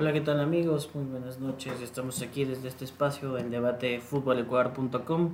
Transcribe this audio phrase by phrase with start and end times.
[0.00, 0.88] Hola, ¿qué tal amigos?
[0.94, 1.78] Muy buenas noches.
[1.82, 5.32] Estamos aquí desde este espacio, el debate futbolecuador.com.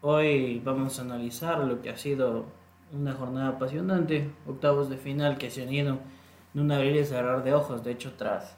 [0.00, 2.46] Hoy vamos a analizar lo que ha sido
[2.92, 6.00] una jornada apasionante, octavos de final que se han ido
[6.54, 7.84] en un abrir y cerrar de ojos.
[7.84, 8.56] De hecho, tras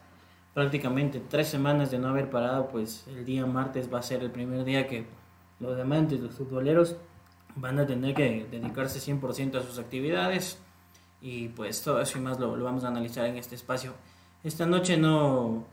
[0.54, 4.30] prácticamente tres semanas de no haber parado, pues el día martes va a ser el
[4.30, 5.04] primer día que
[5.58, 6.96] los amantes, los futboleros,
[7.56, 10.58] van a tener que dedicarse 100% a sus actividades.
[11.20, 13.92] Y pues todo eso y más lo, vamos a analizar en este espacio.
[14.42, 15.66] Esta noche no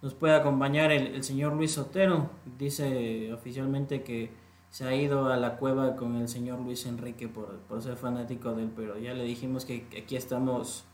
[0.00, 2.30] nos puede acompañar el, señor Luis Sotero.
[2.58, 4.30] Dice oficialmente que
[4.70, 8.54] se ha ido a la cueva con el señor Luis Enrique por, por ser fanático
[8.54, 10.84] del pero ya le dijimos que aquí estamos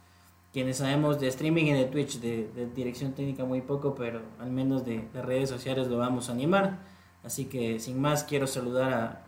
[0.53, 4.85] quienes sabemos de streaming y de Twitch, de, dirección técnica muy poco, pero al menos
[4.85, 6.79] de, redes sociales lo vamos a animar.
[7.23, 9.25] Así que sin más quiero saludar a,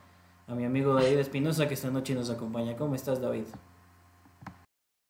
[0.53, 2.77] a mi amigo David Espinosa que esta noche nos acompaña.
[2.77, 3.44] ¿Cómo estás David?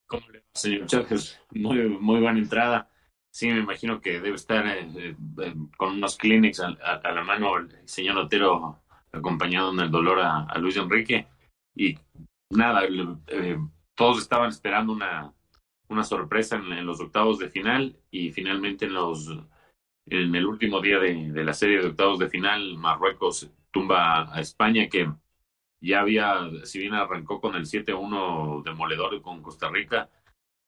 [0.07, 1.41] ¿Cómo le Chávez?
[1.51, 2.89] Muy, muy buena entrada.
[3.31, 7.89] Sí, me imagino que debe estar eh, eh, con unos clinics a, la mano el
[7.89, 11.27] señor Otero acompañado en el dolor a, Luis Enrique.
[11.75, 11.99] Y
[12.51, 12.83] nada,
[13.29, 13.59] eh,
[13.95, 15.33] todos estaban esperando una,
[15.89, 19.29] una sorpresa en, los octavos de final y finalmente en los
[20.05, 24.41] en el último día de, de, la serie de octavos de final Marruecos tumba a
[24.41, 25.09] España que
[25.81, 30.11] ya había si bien arrancó con el 7-1 demoledor con Costa Rica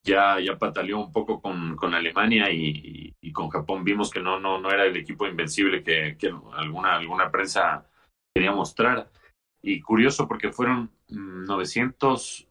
[0.05, 4.39] ya ya pataleó un poco con, con Alemania y, y, con Japón vimos que no
[4.39, 7.89] no no era el equipo invencible que, que alguna alguna prensa
[8.35, 9.11] quería mostrar
[9.63, 12.49] y curioso porque fueron 900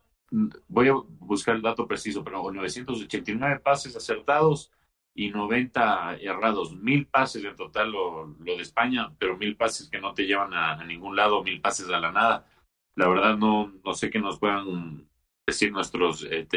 [0.68, 4.72] voy a buscar el dato preciso, pero 989 pases acertados
[5.14, 6.76] y 90 errados.
[6.76, 10.54] Mil pases en total lo, lo de España, pero mil pases que no te llevan
[10.54, 12.48] a, ningún lado, mil pases a la nada.
[12.96, 15.08] La verdad no, no sé qué nos puedan
[15.46, 16.48] decir nuestros eh,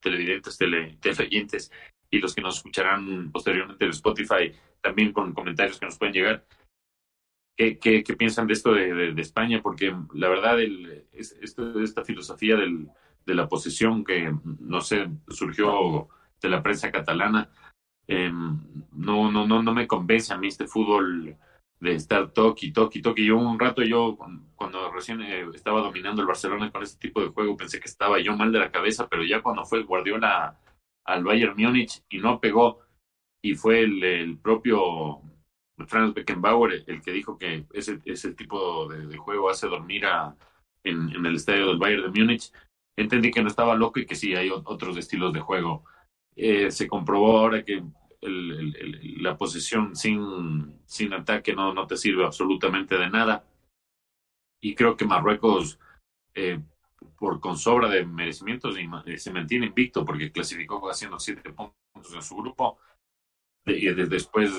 [0.00, 1.70] televidentes, tele, teleyentes
[2.10, 6.44] y los que nos escucharán posteriormente en Spotify, también con comentarios que nos pueden llegar.
[7.56, 9.60] ¿Qué, qué, qué piensan de esto de, de, España?
[9.60, 12.88] Porque la verdad, el, esto, esta filosofía del,
[13.26, 16.08] de la posesión que, no sé, surgió
[16.40, 17.50] de la prensa catalana,
[18.06, 21.36] eh, no, no, no, no me convence a mí este fútbol
[21.80, 23.24] de estar toque, toque, toque.
[23.24, 24.18] Yo un rato, yo
[24.56, 28.18] cuando recién eh, estaba dominando el Barcelona con este tipo de juego, pensé que estaba
[28.20, 30.58] yo mal de la cabeza, pero ya cuando fue el Guardiola
[31.04, 32.80] al Bayern Múnich y no pegó,
[33.42, 35.22] y fue el, el propio
[35.86, 40.36] Franz Beckenbauer el que dijo que ese, ese tipo de, juego hace dormir a,
[40.82, 42.52] en, en, el estadio del Bayern de Múnich,
[42.96, 45.84] entendí que no estaba loco y que sí hay otros estilos de juego.
[46.34, 47.82] Eh, se comprobó ahora que
[48.20, 53.44] el, la posesión sin, sin ataque no, no te sirve absolutamente de nada.
[54.60, 55.78] Y creo que Marruecos,
[56.34, 56.60] eh,
[57.16, 58.76] por con sobra de merecimientos,
[59.16, 62.78] se mantiene invicto porque clasificó haciendo siete puntos en su grupo
[63.66, 64.52] y después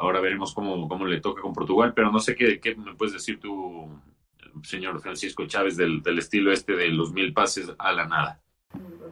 [0.00, 3.14] ahora veremos cómo, cómo le toca con Portugal, pero no sé qué, qué me puedes
[3.14, 3.88] decir tú,
[4.62, 8.42] señor Francisco Chávez, del, del estilo este de los mil pases a la nada.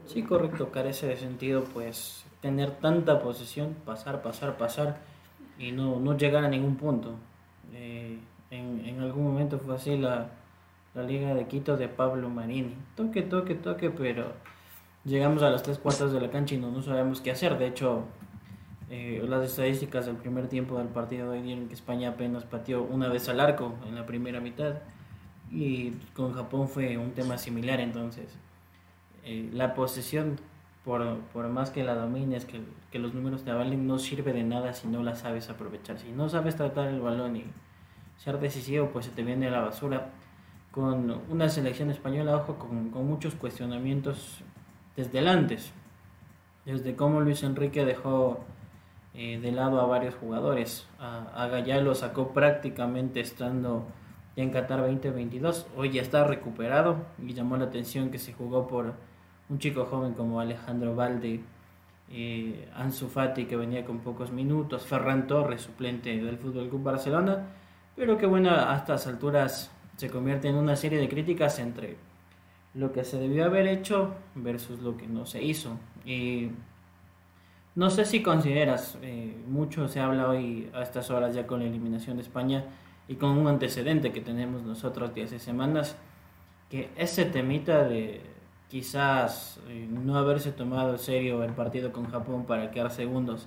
[0.07, 4.99] Sí, correcto, carece de sentido pues tener tanta posesión, pasar, pasar, pasar
[5.59, 7.15] y no, no llegar a ningún punto.
[7.73, 8.19] Eh,
[8.51, 10.29] en, en, algún momento fue así la,
[10.93, 12.75] la Liga de Quito de Pablo Marini.
[12.97, 14.35] Toque, toque, toque, pero
[15.07, 17.57] llegamos a las tres cuartas de la cancha y no, no sabemos qué hacer.
[17.57, 18.05] De hecho,
[18.91, 22.83] eh, las estadísticas del primer tiempo del partido de hoy dieron que España apenas pateó
[22.83, 24.75] una vez al arco en la primera mitad
[25.51, 28.37] y con Japón fue un tema similar entonces
[29.25, 30.39] eh, la posesión
[30.85, 34.43] por, por, más que la domines que, que, los números te avalen no sirve de
[34.43, 37.45] nada si no la sabes aprovechar si no sabes tratar el balón y
[38.19, 40.11] ser decisivo pues se te viene a la basura
[40.71, 44.43] con una selección española ojo con, con muchos cuestionamientos
[44.97, 45.73] desde el antes
[46.65, 48.41] desde cómo Luis Enrique dejó
[49.17, 50.89] eh, de lado a varios jugadores.
[50.99, 53.87] A, a lo sacó prácticamente estando
[54.35, 55.69] en Qatar 2022.
[55.77, 58.95] Hoy ya está recuperado y llamó la atención que se jugó por
[59.49, 61.41] un chico joven como Alejandro Valde,
[62.11, 67.47] eh, Ansu Fati que venía con pocos minutos, Ferran Torres, suplente del Fútbol Club Barcelona,
[67.97, 71.97] pero que bueno, a estas alturas se convierte en una serie de críticas entre
[72.75, 75.79] lo que se debió haber hecho versus lo que no se hizo.
[76.05, 76.51] Y
[77.77, 81.67] No sé si consideras, eh, mucho se habla hoy a estas horas ya con la
[81.67, 82.65] eliminación de España
[83.09, 85.97] y con un antecedente que tenemos nosotros de hace semanas,
[86.71, 88.21] que ese temita de
[88.75, 93.47] quizás eh, no haberse tomado en serio el partido con Japón para quedar segundos,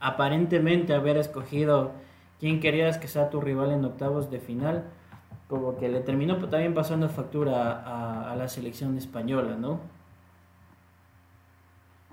[0.00, 1.92] aparentemente haber escogido
[2.38, 4.84] quién querías que sea tu rival en octavos de final,
[5.48, 9.80] como que le terminó también pasando factura a, la selección española, ¿no?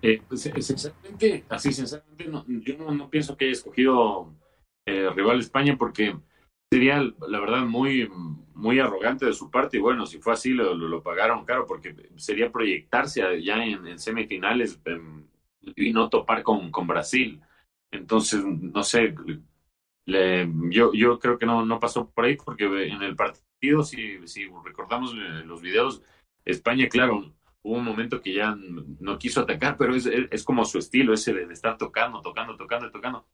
[0.02, 4.34] Eh, pues, sinceramente, así, sinceramente, no, yo no, pienso que haya escogido
[4.86, 6.16] eh, rival España porque
[6.74, 8.10] sería, la verdad, muy,
[8.56, 9.78] muy arrogante de su parte.
[9.78, 14.82] Y bueno, si fue así, lo, lo, pagaron caro porque sería proyectarse ya en, semifinales
[14.86, 15.24] em,
[15.62, 17.40] y no topar con, con Brasil.
[17.92, 19.14] Entonces, no sé,
[20.06, 24.28] le, yo, yo creo que no, no pasó por ahí porque en el partido, si,
[24.28, 26.02] si recordamos eh, los videos,
[26.44, 28.58] España, claro, hubo un momento que ya
[29.00, 32.90] no quiso atacar, pero es, es como su estilo, ese de, estar tocando, tocando, tocando,
[32.90, 33.28] tocando.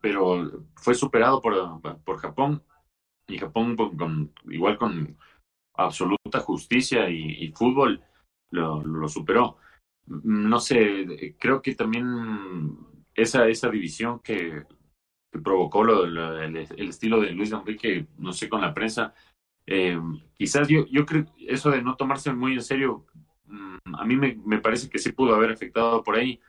[0.00, 2.62] Pero fue superado por, por Japón
[3.28, 5.16] y Japón con, igual con
[5.74, 8.02] absoluta justicia y, fútbol
[8.50, 9.56] lo, lo, superó.
[10.06, 12.76] No sé, creo que también
[13.14, 14.64] esa, esa división que,
[15.42, 19.14] provocó lo, el, el, estilo de Luis Enrique, no sé, con la prensa,
[19.66, 19.98] eh,
[20.34, 23.06] quizás yo, yo creo eso de no tomarse muy en serio
[23.52, 26.40] Mm, a mí me, me, parece que sí pudo haber afectado por ahí,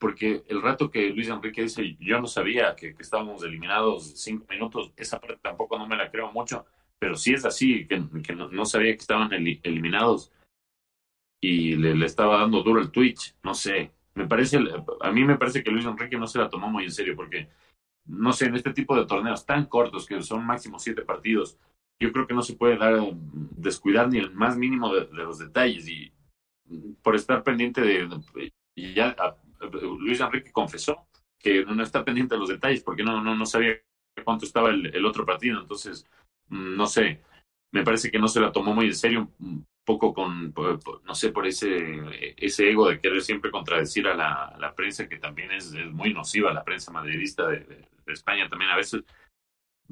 [0.00, 4.92] porque el rato que Luis Enrique dice, yo no sabía que, estábamos eliminados cinco minutos,
[4.96, 6.64] esa parte tampoco no me la creo mucho,
[6.98, 7.98] pero si es así, que,
[8.34, 10.32] no, sabía que estaban eliminados.
[11.42, 14.58] Y le, estaba dando duro el Twitch, no sé, me parece,
[15.00, 17.48] a mí me parece que Luis Enrique no se la tomó muy en serio, porque,
[18.06, 21.58] no sé, en este tipo de torneos tan cortos, que son máximo siete partidos,
[22.00, 22.98] yo creo que no se puede dar,
[23.32, 26.10] descuidar ni el más mínimo de los detalles y
[27.02, 28.08] por estar pendiente de,
[28.74, 29.14] y ya
[29.98, 31.06] Luis Enrique confesó
[31.38, 33.80] que no está pendiente de los detalles porque no, no, no sabía
[34.24, 35.60] cuánto estaba el, otro partido.
[35.60, 36.06] Entonces,
[36.48, 37.22] mm, no sé,
[37.72, 40.52] me parece que no se la tomó muy en serio, un poco con,
[41.04, 45.50] no sé, por ese, ese ego de querer siempre contradecir a la, prensa, que también
[45.52, 49.04] es, muy nociva, la prensa madridista de, España también a veces.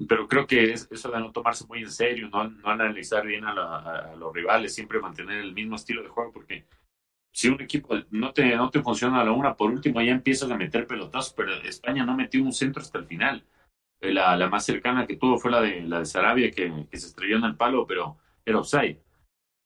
[0.09, 3.45] Pero creo que es eso de no tomarse muy en serio, no, no analizar bien
[3.45, 6.67] a, los rivales, siempre mantener el mismo estilo de juego, porque
[7.33, 10.51] si un equipo no te, no te funciona a la una, por último ya empiezas
[10.51, 13.45] a meter pelotazos, pero España no metió un centro hasta el final.
[14.01, 17.07] Eh, la, la más cercana que tuvo fue la de, la de Sarabia, que, se
[17.07, 19.01] estrelló en el palo, pero era offside.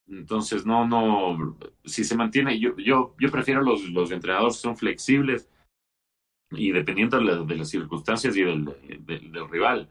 [0.09, 4.77] Entonces, no, no, si se mantiene, yo, yo, yo prefiero los, los entrenadores que son
[4.77, 5.49] flexibles
[6.51, 8.65] y dependiendo de, las circunstancias y del,
[9.07, 9.89] del rival.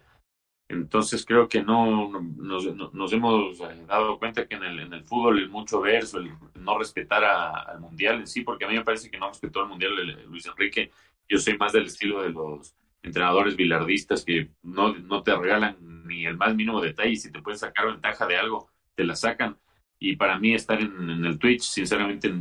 [0.71, 5.03] Entonces creo que no nos, nos, hemos eh, dado cuenta que en el, en el
[5.03, 8.85] fútbol el mucho verso, el no respetar al mundial en sí, porque a mí me
[8.85, 9.91] parece que no respetó al mundial
[10.27, 10.91] Luis Enrique.
[11.27, 12.73] Yo soy más del estilo de los
[13.03, 15.75] entrenadores bilardistas que no, no te regalan
[16.05, 19.57] ni el más mínimo detalle si te pueden sacar ventaja de algo, te la sacan.
[19.99, 22.33] Y para mí estar en el Twitch, sinceramente,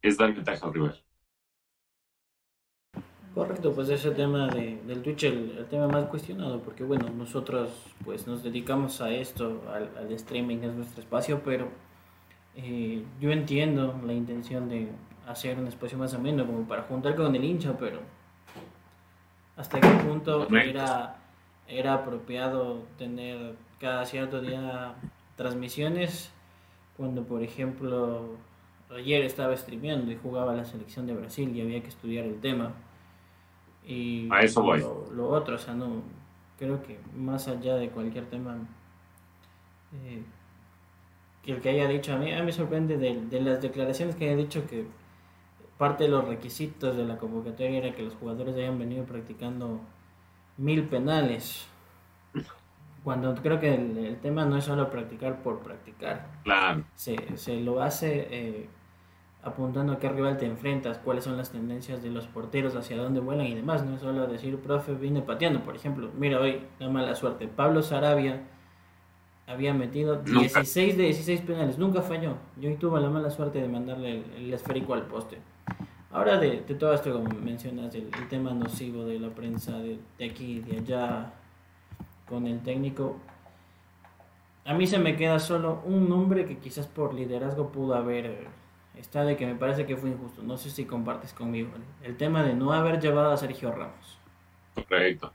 [0.00, 1.04] es dar ventaja al rival.
[3.38, 7.70] Correcto, pues ese tema de, del Twitch, el, el, tema más cuestionado, porque bueno, nosotros
[8.04, 11.68] pues nos dedicamos a esto, al, al streaming es nuestro espacio, pero
[12.56, 14.88] eh, yo entiendo la intención de
[15.28, 18.00] hacer un espacio más ameno, como para juntar con el hincha, pero
[19.56, 21.18] hasta qué punto era,
[21.68, 24.94] era apropiado tener cada cierto día
[25.36, 26.32] transmisiones,
[26.96, 28.30] cuando por ejemplo
[28.90, 32.74] ayer estaba streameando y jugaba la selección de Brasil y había que estudiar el tema
[33.88, 34.84] y a eso voy.
[35.14, 36.02] Lo, otro, o sea, no,
[36.58, 38.58] creo que más allá de cualquier tema,
[39.94, 40.22] eh,
[41.42, 44.14] que el que haya dicho, a mí, a mí me sorprende de, de, las declaraciones
[44.14, 44.86] que haya dicho que
[45.78, 49.80] parte de los requisitos de la convocatoria era que los jugadores hayan venido practicando
[50.58, 51.66] mil penales.
[53.04, 56.26] Cuando creo que el, tema no es solo practicar por practicar.
[56.44, 56.84] Claro.
[56.94, 58.68] Se, se lo hace eh,
[59.42, 63.20] apuntando a qué rival te enfrentas, cuáles son las tendencias de los porteros, hacia dónde
[63.20, 63.84] vuelan y demás.
[63.84, 66.10] No es solo decir, profe, vine pateando, por ejemplo.
[66.18, 67.48] Mira, hoy, la mala suerte.
[67.48, 68.42] Pablo Sarabia
[69.46, 72.34] había metido 16 de 16 penales, nunca falló.
[72.60, 75.38] Yo tuve la mala suerte de mandarle el, esférico al poste.
[76.10, 80.58] Ahora de, todo esto, como mencionas, el, tema nocivo de la prensa de, de aquí
[80.58, 81.32] y de allá
[82.28, 83.16] con el técnico,
[84.66, 88.48] a mí se me queda solo un nombre que quizás por liderazgo pudo haber
[88.98, 90.42] está de que me parece que fue injusto.
[90.42, 91.70] No sé si compartes conmigo
[92.02, 94.18] el tema de no haber llevado a Sergio Ramos.
[94.74, 95.32] Correcto.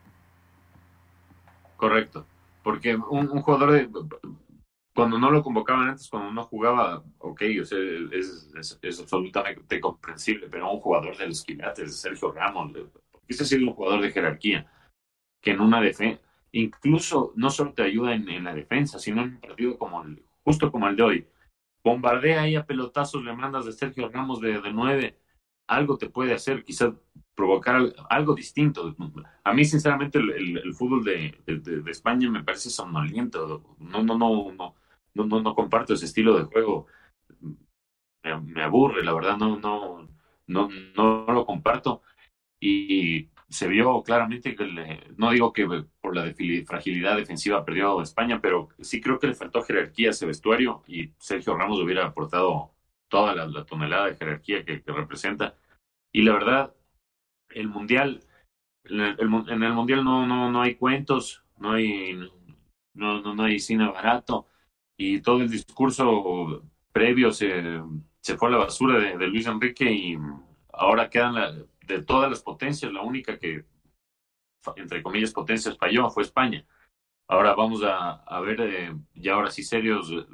[1.78, 2.26] Correcto.
[2.64, 3.90] Porque un, jugador de,
[4.94, 7.78] cuando no lo convocaban antes, cuando no jugaba, ok, o sea,
[8.12, 12.72] es, absolutamente comprensible, pero un jugador de los quilates, Sergio Ramos,
[13.28, 14.66] es un jugador de jerarquía,
[15.42, 19.40] que en una defensa, incluso no solo te ayuda en, la defensa, sino en un
[19.42, 21.28] partido como el, justo como el de hoy,
[21.84, 25.20] bombardea ahí a pelotazos, le mandas de Sergio Ramos de, de nueve,
[25.68, 26.94] algo te puede hacer, quizás
[27.36, 28.96] provocar algo distinto.
[29.44, 33.76] A mí, sinceramente, el, fútbol de, de, España me parece somnoliento.
[33.80, 34.74] No, no, no, no,
[35.14, 36.88] no, no, no comparto ese estilo de juego.
[38.24, 40.08] Me, aburre, la verdad, no, no,
[40.48, 42.02] no, no lo comparto.
[42.60, 46.34] Y se vio claramente que, no digo que por la
[46.66, 51.12] fragilidad defensiva perdió España, pero sí creo que le faltó jerarquía a ese vestuario y
[51.20, 52.74] Sergio Ramos hubiera aportado
[53.08, 55.56] toda la, tonelada de jerarquía que, representa.
[56.12, 56.76] Y la verdad,
[57.50, 58.24] el Mundial,
[58.86, 62.16] en el, Mundial no, no, no hay cuentos, no hay,
[62.94, 64.48] no, no, no hay cine barato
[64.98, 67.82] y todo el discurso previo se,
[68.22, 70.18] se fue a la basura de, Luis Enrique y
[70.72, 73.66] ahora quedan de todas las potencias, la única que,
[74.76, 76.66] entre comillas, potencias falló fue España.
[77.28, 80.26] Ahora vamos a, a ver eh, ya ahora sí serios eh,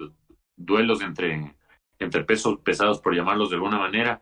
[0.56, 1.56] duelos entre,
[2.00, 4.22] entre pesos pesados, por llamarlos de alguna manera.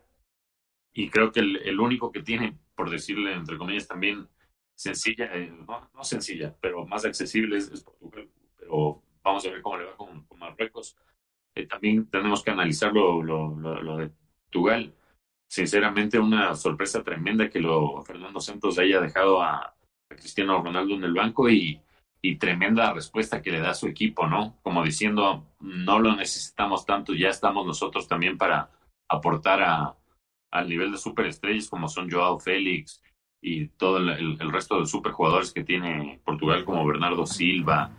[0.93, 4.27] Y creo que el, único que tiene, por decirle entre comillas, también
[4.73, 8.29] sencilla, eh, no, sencilla, pero más accesible es, Portugal.
[8.57, 10.97] Pero vamos a ver cómo le va con, Marruecos.
[11.55, 14.11] Eh, también tenemos que analizar lo, lo, de
[14.45, 14.93] Portugal.
[15.49, 19.73] Sinceramente, una sorpresa tremenda que lo Fernando Santos haya dejado a,
[20.09, 21.81] Cristiano Ronaldo en el banco y,
[22.21, 24.57] y tremenda respuesta que le da su equipo, ¿no?
[24.63, 28.69] Como diciendo, no lo necesitamos tanto, ya estamos nosotros también para
[29.09, 29.97] aportar a,
[30.51, 33.01] al nivel de superestrellas como son Joao Félix
[33.41, 37.91] y todo el, resto de superjugadores que tiene Portugal como Bernardo Silva,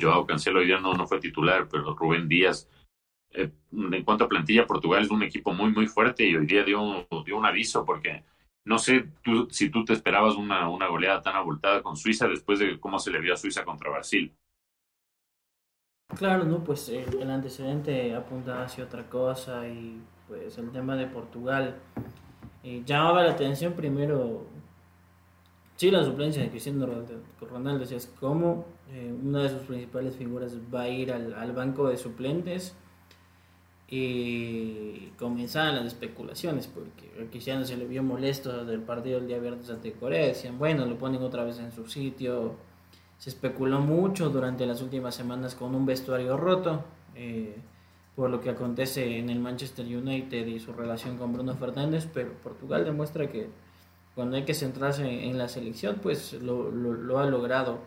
[0.00, 2.68] Joao Cancelo hoy día no, no fue titular, pero Rubén Díaz.
[3.32, 6.64] Eh, en cuanto a plantilla, Portugal es un equipo muy, muy fuerte y hoy día
[6.64, 8.24] dio, dio un aviso porque
[8.64, 9.08] no sé
[9.50, 13.10] si tú te esperabas una, una goleada tan abultada con Suiza después de cómo se
[13.10, 14.34] le vio a Suiza contra Brasil.
[16.16, 21.76] Claro, no, pues el, antecedente apunta hacia otra cosa y pues el tema de Portugal.
[22.62, 24.46] Eh, llamaba la atención primero
[25.80, 26.86] Sí, la suplencia de Cristiano
[27.40, 31.96] Ronaldo, es como eh, una de sus principales figuras va a ir al, banco de
[31.96, 32.76] suplentes
[33.90, 39.68] y comenzaban las especulaciones porque Cristiano se le vio molesto del partido del día viernes
[39.68, 42.54] ante Corea, decían bueno, lo ponen otra vez en su sitio,
[43.18, 46.84] se especuló mucho durante las últimas semanas con un vestuario roto,
[47.16, 47.56] eh,
[48.14, 52.32] por lo que acontece en el Manchester United y su relación con Bruno Fernández, pero
[52.42, 53.48] Portugal demuestra que
[54.14, 57.78] cuando hay que centrarse en la selección, pues lo, lo, ha logrado.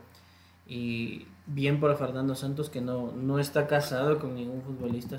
[0.65, 5.17] Y bien por Fernando Santos que no, no está casado con ningún futbolista.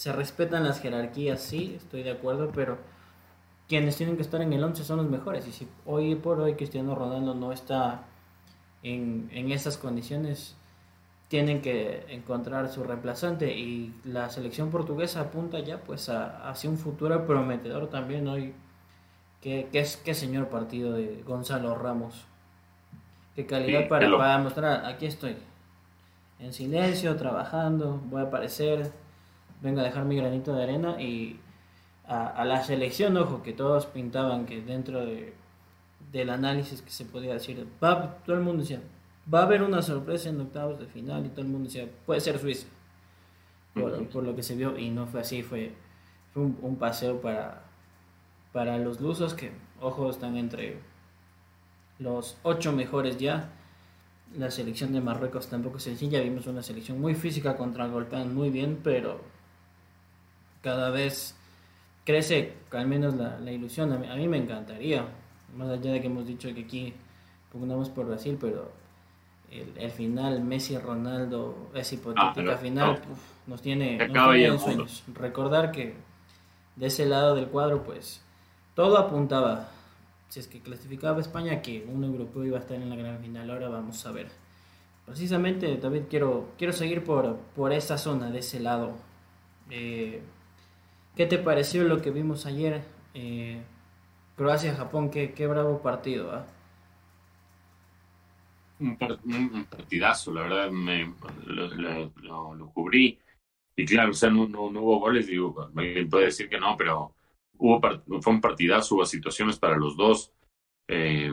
[0.00, 2.78] Se respetan las jerarquías, sí, estoy de acuerdo, pero
[3.68, 5.46] quienes tienen que estar en el 11 son los mejores.
[5.46, 8.04] Y si hoy por hoy Cristiano Ronaldo no está
[8.82, 10.56] en, en esas condiciones,
[11.28, 13.54] tienen que encontrar su reemplazante.
[13.54, 18.54] Y la selección portuguesa apunta ya pues a, hacia un futuro prometedor también hoy
[19.42, 22.24] Qué, qué, qué señor partido de Gonzalo Ramos.
[23.36, 25.36] Qué calidad para, para mostrar, aquí estoy.
[26.38, 28.90] En silencio, trabajando, voy a aparecer,
[29.60, 31.38] vengo a dejar mi granito de arena y
[32.06, 35.32] a, la selección, ojo, que todos pintaban que dentro de,
[36.10, 38.80] del análisis que se podía decir, va, todo el mundo decía,
[39.32, 42.20] va a haber una sorpresa en octavos de final y todo el mundo decía, puede
[42.20, 42.66] ser Suiza.
[43.74, 45.72] Por, lo que se vio y no fue así, fue,
[46.34, 47.62] fue un paseo para,
[48.52, 50.78] para los lusos que, ojo, están entre
[51.98, 53.52] los ocho mejores ya.
[54.36, 56.20] La selección de Marruecos tampoco es sencilla.
[56.20, 59.20] Vimos una selección muy física contra golpean muy bien, pero
[60.62, 61.34] cada vez
[62.04, 63.92] crece al menos la, ilusión.
[63.92, 65.06] A mí, me encantaría,
[65.56, 66.94] más allá de que hemos dicho que aquí
[67.52, 68.70] pugnamos por Brasil, pero
[69.50, 73.00] el, final Messi-Ronaldo, esa hipotética ah, final,
[73.46, 75.04] nos tiene, nos tiene en sueños.
[75.14, 75.94] Recordar que
[76.76, 78.22] de ese lado del cuadro, pues
[78.74, 79.68] todo apuntaba,
[80.28, 83.50] si es que clasificaba España, que un europeo iba a estar en la gran final.
[83.50, 84.28] Ahora vamos a ver.
[85.04, 88.92] Precisamente, David, quiero, quiero seguir por, por esa zona, de ese lado.
[89.68, 90.22] Eh,
[91.16, 92.82] ¿Qué te pareció lo que vimos ayer?
[93.14, 93.60] Eh,
[94.36, 96.32] Croacia-Japón, qué, qué bravo partido.
[96.32, 96.46] ¿ah?
[98.78, 98.96] Un,
[99.68, 101.12] partidazo, la verdad, me,
[101.44, 103.18] lo, cubrí.
[103.76, 106.76] Y claro, o sea, no, no, no hubo goles, digo, alguien puede decir que no,
[106.76, 107.14] pero
[107.58, 107.80] hubo
[108.22, 110.32] fue un partidazo, hubo situaciones para los dos.
[110.88, 111.32] Eh,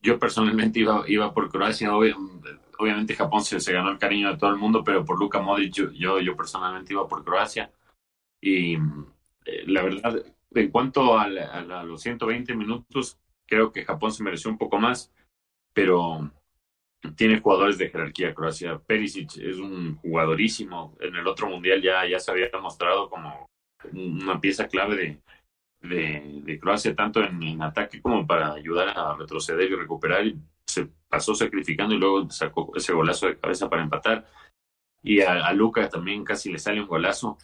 [0.00, 4.50] yo personalmente iba, iba por Croacia, obviamente Japón se, se, ganó el cariño de todo
[4.50, 7.72] el mundo, pero por Luka Modric yo, yo, personalmente iba por Croacia.
[8.40, 8.76] Y
[9.44, 10.24] eh, la verdad,
[10.54, 15.12] en cuanto a, los 120 minutos, creo que Japón se mereció un poco más,
[15.72, 16.30] pero
[17.16, 18.78] tiene jugadores de jerarquía Croacia.
[18.78, 20.96] Perisic es un jugadorísimo.
[21.00, 23.46] En el otro mundial ya, ya se había mostrado como
[23.92, 25.20] una pieza clave
[25.82, 30.24] de, de, Croacia, tanto en, ataque como para ayudar a retroceder y recuperar.
[30.66, 34.26] se pasó sacrificando y luego sacó ese golazo de cabeza para empatar.
[35.02, 37.36] Y a, Luca también casi le sale un golazo.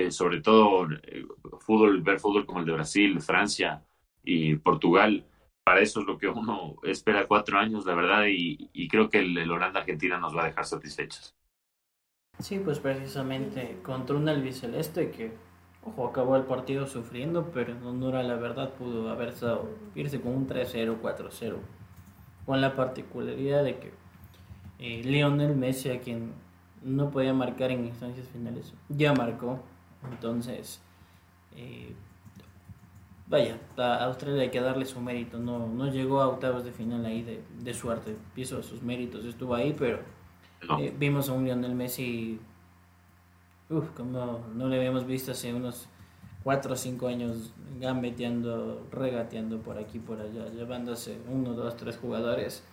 [0.00, 1.26] Eh, sobre todo eh,
[1.60, 3.84] fútbol, ver fútbol como el de Brasil, Francia
[4.22, 5.26] y Portugal.
[5.64, 9.36] Para eso es lo que uno espera cuatro años, la verdad, y, creo que el,
[9.36, 11.34] el Holanda-Argentina nos va a dejar satisfechos.
[12.38, 15.32] Sí, pues precisamente contra un albiceleste que
[15.82, 20.20] Ojo, acabó el partido sufriendo, pero en honor a la verdad pudo haber estado irse
[20.20, 21.56] con un 3-0, 4-0.
[22.44, 23.92] Con la particularidad de que
[24.78, 26.34] eh, Lionel Messi, a quien
[26.82, 29.60] no podía marcar en instancias finales, ya marcó.
[30.08, 30.80] Entonces,
[31.56, 31.94] eh,
[33.26, 35.38] vaya, a Australia hay que darle su mérito.
[35.38, 38.16] No, no llegó a octavos de final ahí de, de suerte.
[38.34, 40.00] Piso sus méritos, estuvo ahí, pero
[40.78, 42.40] eh, vimos a un Lionel Messi
[43.70, 45.86] Uf, como no le habíamos visto hace unos
[46.42, 52.64] 4 o 5 años gambeteando, regateando por aquí por allá, llevándose uno, dos, tres jugadores.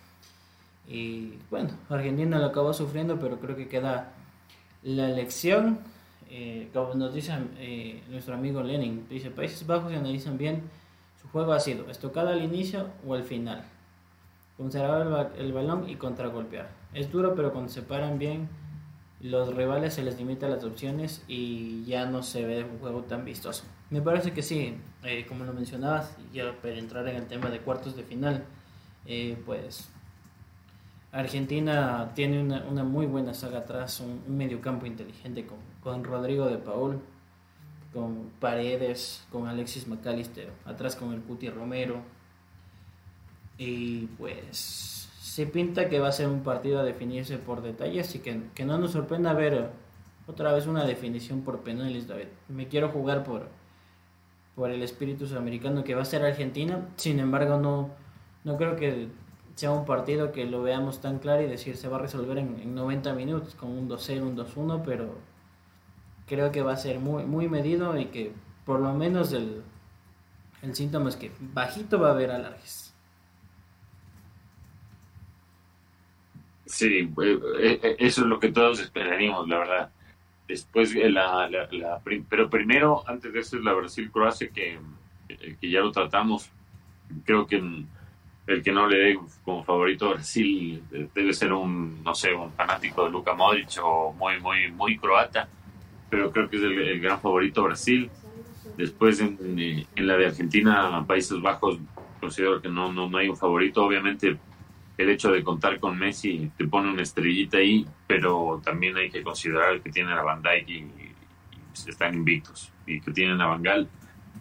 [0.88, 4.12] Y bueno, Argentina lo acabó sufriendo, pero creo que queda
[4.82, 5.78] la elección.
[6.30, 10.62] Eh, como nos dice eh, nuestro amigo Lenin, dice Países Bajos analizan bien
[11.20, 13.64] su juego ha sido estocada al inicio o al final.
[14.56, 16.68] Conservar el, el balón y contragolpear.
[16.92, 18.48] Es duro, pero cuando se paran bien
[19.20, 23.24] los rivales se les limita las opciones y ya no se ve un juego tan
[23.24, 23.64] vistoso.
[23.90, 27.58] Me parece que sí, eh, como lo mencionabas, ya para entrar en el tema de
[27.60, 28.44] cuartos de final,
[29.06, 29.88] eh, pues
[31.10, 35.58] Argentina tiene una, una, muy buena saga atrás, un, un mediocampo inteligente con,
[35.88, 37.00] con, Rodrigo de Paul,
[37.92, 42.02] con Paredes, con Alexis McAllister, atrás con el Cuti Romero.
[43.56, 48.18] Y pues se pinta que va a ser un partido a definirse por detalles y
[48.18, 49.70] que, que no nos sorprenda ver
[50.26, 52.26] otra vez una definición por penales, David.
[52.48, 53.48] Me quiero jugar por,
[54.54, 56.86] por el espíritu sudamericano que va a ser Argentina.
[56.96, 57.90] Sin embargo, no,
[58.44, 59.08] no creo que
[59.54, 62.60] sea un partido que lo veamos tan claro y decir se va a resolver en,
[62.60, 65.14] en 90 minutos con un 2-0, un 2-1, pero
[66.28, 68.32] creo que va a ser muy, muy medido y que
[68.64, 69.62] por lo menos el,
[70.62, 72.94] el síntoma es que bajito va a haber alargues.
[76.66, 77.40] Sí, eh,
[77.82, 79.90] eh, eso es lo que todos esperaríamos, la verdad.
[80.46, 84.78] Después, eh, la, la, pero primero, antes de eso, es la Brasil-Croacia, que,
[85.28, 86.50] que ya lo tratamos.
[87.24, 87.56] Creo que
[88.48, 90.82] el que no le dé como favorito a Brasil
[91.14, 95.48] debe ser un, no sé, un fanático de Luka Modric o muy, muy, muy croata,
[96.10, 98.10] pero creo que es el, gran favorito Brasil.
[98.76, 101.78] Después, en, la de Argentina, Países Bajos,
[102.20, 103.84] considero que no, no, no hay un favorito.
[103.84, 104.38] Obviamente,
[104.98, 109.22] el hecho de contar con Messi te pone una estrellita ahí, pero también hay que
[109.22, 110.90] considerar que tienen a Van Dijk y,
[111.86, 113.88] están invictos y que tienen a Bangal.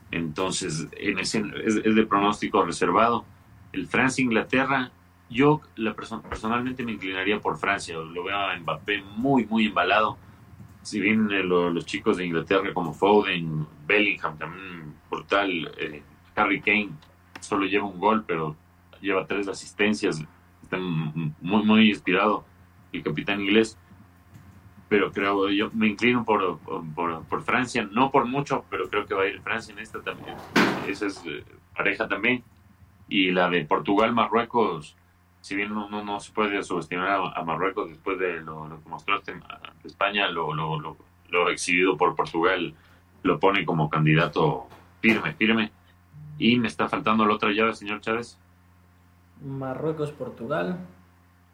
[0.10, 3.26] Entonces, en ese, es, de pronóstico reservado.
[3.74, 4.92] El Francia-Inglaterra,
[5.30, 5.62] yo
[5.96, 7.96] personalmente me inclinaría por Francia.
[7.96, 10.18] Lo veo a Mbappé muy, muy embalado.
[10.88, 16.02] Si bien eh, los chicos de Inglaterra como Foden, Bellingham también brutal, eh,
[16.34, 16.92] Harry Kane
[17.42, 18.56] solo lleva un gol, pero
[19.02, 20.24] lleva tres asistencias
[20.64, 22.46] está muy, muy inspirado
[22.94, 23.78] el capitán inglés.
[24.88, 26.58] Pero creo, yo me inclino por,
[26.96, 30.38] por, Francia, no por mucho, pero creo que va a ir Francia en esta también.
[30.88, 31.44] Esa es eh,
[31.76, 32.46] pareja también.
[33.10, 34.96] Y la de Portugal-Marruecos,
[35.42, 39.34] si bien no, no, se puede subestimar a, Marruecos después de lo, que mostró este,
[39.84, 40.98] España, lo, lo, lo,
[41.30, 42.74] lo exhibido por Portugal,
[43.24, 44.68] lo pone como candidato
[45.02, 45.72] firme, firme.
[46.38, 48.38] Y me está faltando la otra llave, señor Chávez.
[49.42, 50.78] Marruecos, Portugal,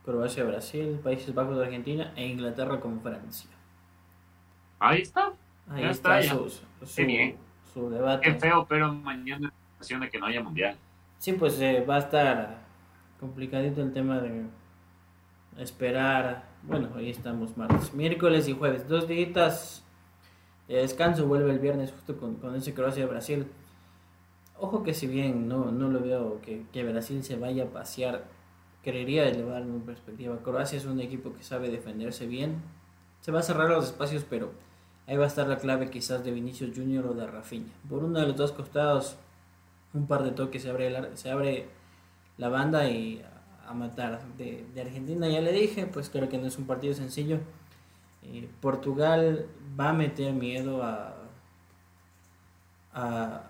[0.05, 3.49] Croacia, Brasil, Países Bajos, Argentina e Inglaterra con Francia.
[4.79, 5.33] Ahí está.
[5.69, 6.49] Ahí está, Su,
[7.73, 8.27] su, debate.
[8.27, 10.75] Qué feo, pero mañana de que no haya mundial.
[11.19, 12.62] Sí, pues eh, va a estar
[13.23, 14.43] complicadito el tema de
[15.57, 16.43] esperar.
[16.63, 18.87] Bueno, ahí estamos martes, miércoles y jueves.
[18.89, 19.81] Dos días
[20.67, 21.25] de descanso.
[21.25, 23.47] Vuelve el viernes justo con, con ese Croacia-Brasil.
[24.59, 28.25] Ojo que si bien no, no lo veo que, que Brasil se vaya a pasear,
[28.83, 30.37] creería elevar mi perspectiva.
[30.43, 32.61] Croacia es un equipo que sabe defenderse bien.
[33.21, 34.51] Se va a cerrar los espacios, pero
[35.07, 37.71] ahí va a estar la clave quizás de Vinicius Junior o de Rafinha.
[37.89, 39.15] Por uno de los dos costados,
[39.93, 41.69] un par de toques se abre la, se abre
[42.37, 43.23] la banda y
[43.73, 44.21] matar.
[44.37, 47.39] De, Argentina ya le dije, pues creo que no es un partido sencillo.
[48.23, 49.47] Eh, Portugal
[49.79, 51.15] va a meter miedo a,
[52.93, 53.43] a,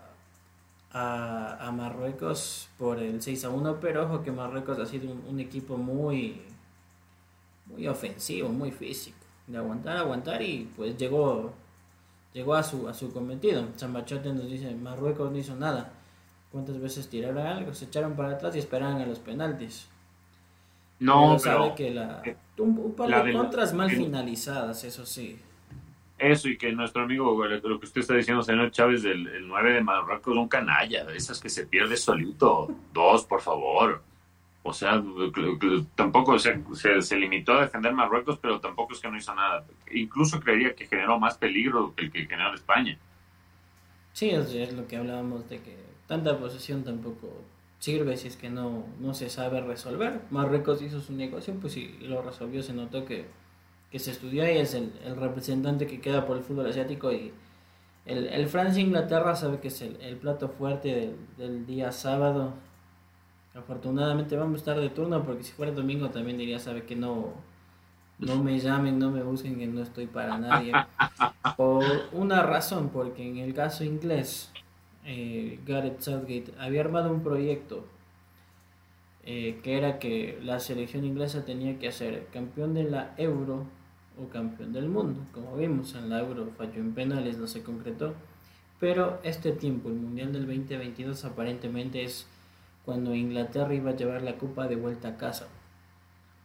[0.92, 5.78] a, Marruecos por el 6 a 1, pero ojo que Marruecos ha sido un, equipo
[5.78, 6.42] muy,
[7.68, 9.18] muy ofensivo, muy físico.
[9.48, 11.54] De aguantar, aguantar y pues llegó,
[12.34, 13.68] llegó a, su, a su cometido.
[13.78, 15.92] Zambachote nos dice, Marruecos no hizo nada
[16.54, 19.90] cuántas veces tiraron algo, se echaron para atrás y esperaban a los penaltis.
[21.00, 25.40] No, pero, sabe que la, eh, un, par de, contras mal finalizadas, eso sí.
[26.20, 29.74] Eso, y que nuestro amigo, lo que usted está diciendo, señor Chávez, del el 9
[29.74, 32.70] de Marruecos, un canalla, esas que se pierde solito.
[32.94, 34.04] Dos, por favor.
[34.62, 35.04] O sea,
[35.96, 36.62] tampoco se,
[37.02, 39.66] se, limitó a defender Marruecos, pero tampoco es que no hizo nada.
[39.92, 42.98] Incluso creería que generó más peligro que el que generó España.
[44.14, 47.28] Sí, es lo que hablábamos de que tanta posesión tampoco
[47.80, 50.22] sirve si es que no, no se sabe resolver.
[50.30, 53.26] Marruecos hizo su negocio, pues sí, lo resolvió, se notó que,
[53.98, 57.34] se estudió y es el, representante que queda por el fútbol asiático y
[58.06, 62.54] el, el Francia-Inglaterra sabe que es el, plato fuerte del, día sábado.
[63.56, 67.34] Afortunadamente vamos a estar de turno porque si fuera domingo también diría, sabe que no,
[68.20, 70.74] no me llamen, no me busquen, que no estoy para nadie.
[71.58, 74.54] Por una razón, porque en el caso inglés
[75.06, 77.86] eh, Gareth Southgate había armado un proyecto
[79.26, 83.66] eh, que era que la selección inglesa tenía que hacer campeón de la Euro
[84.22, 85.22] o campeón del mundo.
[85.34, 88.14] Como vimos en la Euro falló en penales, no se concretó.
[88.80, 92.28] Pero este tiempo, el Mundial del 2022, aparentemente es
[92.84, 95.48] cuando Inglaterra iba a llevar la copa de vuelta a casa.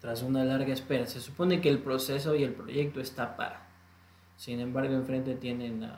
[0.01, 3.66] Tras una larga espera, se supone que el proceso y el proyecto está para.
[4.37, 5.90] Sin embargo, enfrente tienen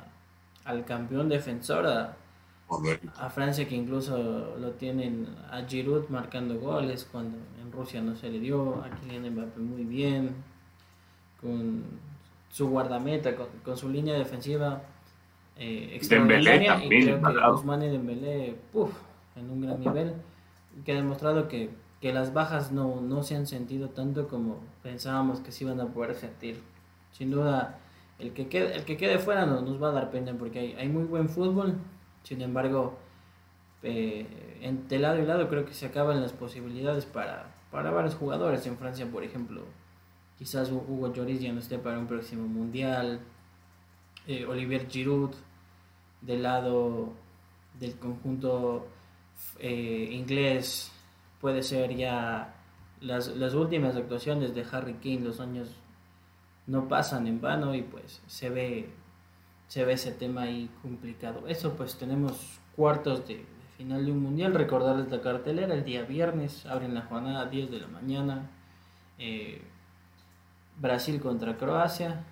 [0.64, 2.16] al campeón defensor, a,
[3.16, 8.30] a Francia que incluso lo tienen a Giroud marcando goles cuando en Rusia no se
[8.30, 10.37] le dio, a Kylian Mbappé muy bien,
[11.40, 11.85] con
[12.50, 14.83] su guardameta, con, su línea defensiva
[15.56, 18.92] eh, extraordinaria y creo que Ousmane Dembélé puff,
[19.37, 20.14] en un gran nivel
[20.85, 25.40] que ha demostrado que, que las bajas no, no, se han sentido tanto como pensábamos
[25.40, 26.62] que se iban a poder sentir.
[27.12, 27.78] Sin duda,
[28.20, 30.72] el que quede, el que quede fuera no, nos va a dar pena porque hay,
[30.74, 31.76] hay muy buen fútbol
[32.22, 32.98] sin embargo,
[33.83, 38.66] eh, entre lado y lado creo que se acaban las posibilidades para, para varios jugadores.
[38.66, 39.64] En Francia, por ejemplo,
[40.38, 43.20] quizás Hugo Lloris ya no esté para un próximo mundial.
[44.26, 45.35] Eh, Olivier Giroud,
[46.20, 47.12] del lado
[47.78, 48.87] del conjunto
[49.59, 50.92] eh, inglés,
[51.40, 52.54] puede ser ya
[53.00, 55.74] las, las últimas actuaciones de Harry Kane, los años
[56.66, 58.90] no pasan en vano y pues se ve
[59.70, 61.46] se ve ese tema ahí complicado.
[61.46, 64.52] Eso pues tenemos cuartos de, final de un mundial.
[64.52, 68.50] Recordarles la cartelera el día viernes, abren la jornada a 10 de la mañana.
[69.20, 69.62] Eh,
[70.76, 72.24] Brasil contra Croacia.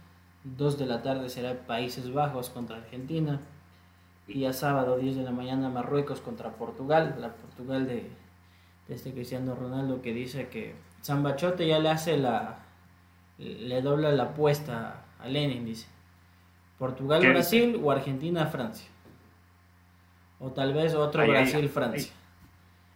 [0.42, 3.40] 2 de la tarde será Países Bajos contra Argentina.
[4.26, 7.18] Y a sábado 10 de la mañana Marruecos contra Portugal.
[7.20, 8.10] La Portugal de,
[8.88, 10.74] este Cristiano Ronaldo que dice que
[11.04, 12.64] Zambachote ya le hace la...
[13.38, 15.86] le dobla la apuesta a Lenin, dice.
[16.78, 18.88] Portugal-Brasil o Argentina-Francia.
[20.38, 22.12] O tal vez otro Brasil-Francia.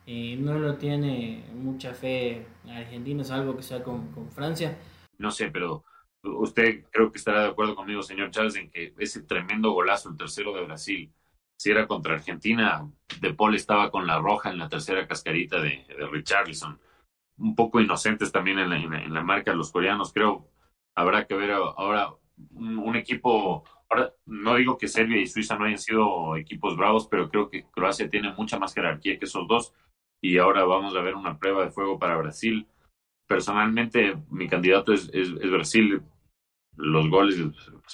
[0.06, 4.76] Y no lo tiene mucha fe Argentina, es algo que sea con, con Francia.
[5.18, 5.84] No sé, pero
[6.22, 10.16] usted creo que estará de acuerdo conmigo, señor Charles, en que ese tremendo golazo, el
[10.16, 11.12] tercero de Brasil,
[11.56, 12.90] si era contra Argentina,
[13.20, 16.80] De Paul estaba con la roja en la tercera cascarita de, de Richarlison.
[17.38, 20.48] Un poco inocentes también en la, en la, marca los coreanos, creo.
[20.96, 22.14] Habrá que ver ahora
[22.54, 27.28] un, equipo, ahora no digo que Serbia y Suiza no hayan sido equipos bravos, pero
[27.30, 29.74] creo que Croacia tiene mucha más jerarquía que esos dos
[30.20, 32.66] y ahora vamos a ver una prueba de fuego para Brasil.
[33.26, 36.02] Personalmente, mi candidato es, es, Brasil.
[36.76, 37.36] Los goles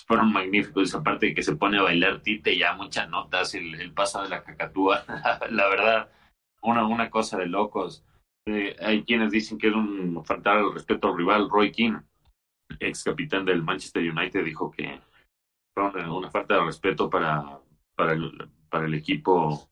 [0.06, 3.74] fueron magníficos, esa parte de que se pone a bailar Tite, ya muchas notas, el,
[3.80, 5.04] el paso de la cacatúa,
[5.50, 6.10] la verdad,
[6.62, 8.04] una, una cosa de locos.
[8.46, 11.96] Eh, hay quienes dicen que es un faltar al respeto al rival, Roy King
[12.80, 15.00] ex capitán del Manchester United, dijo que
[15.74, 17.60] fue una, falta de respeto para,
[17.94, 19.68] para, el, equipo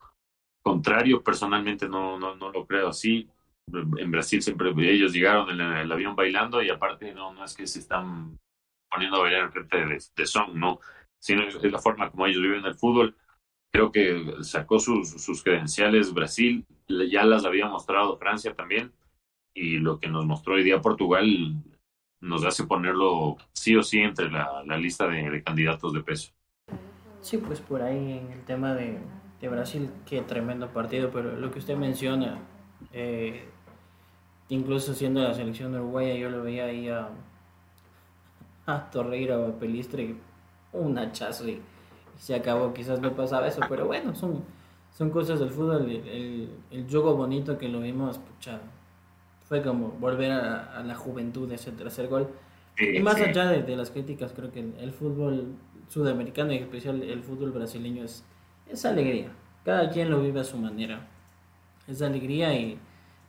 [0.62, 1.22] contrario.
[1.22, 3.28] Personalmente no, no, no lo creo así.
[3.72, 7.66] En Brasil siempre ellos llegaron en el, avión bailando y aparte no, no es que
[7.66, 8.38] se están
[8.90, 10.78] poniendo a bailar en frente de, de Song, no,
[11.18, 13.16] sino es, la forma como ellos viven el fútbol.
[13.72, 18.92] Creo que sacó sus, sus credenciales Brasil, ya las había mostrado Francia también,
[19.54, 21.62] y lo que nos mostró hoy día Portugal
[22.20, 26.32] nos hace ponerlo sí o sí entre la, lista de, candidatos de peso.
[27.20, 28.98] Sí, pues por ahí en el tema de,
[29.48, 32.38] Brasil, qué tremendo partido, pero lo que usted menciona,
[32.92, 33.44] eh,
[34.48, 37.10] incluso siendo la selección uruguaya, yo lo veía ahí a,
[38.90, 40.16] Torreira o a Pelistre,
[40.72, 41.62] un hachazo y,
[42.18, 42.72] se acabó.
[42.72, 44.42] Quizás no pasaba eso, pero bueno, son,
[44.90, 45.88] son cosas del fútbol.
[45.90, 48.60] El, el, juego bonito que lo vimos, pucha,
[49.48, 52.28] fue como volver a, la juventud ese tercer gol.
[52.78, 55.54] y más allá de, las críticas, creo que el, fútbol
[55.88, 58.24] sudamericano y en especial el fútbol brasileño es,
[58.70, 59.30] es alegría.
[59.64, 61.08] Cada quien lo vive a su manera.
[61.86, 62.78] Es alegría y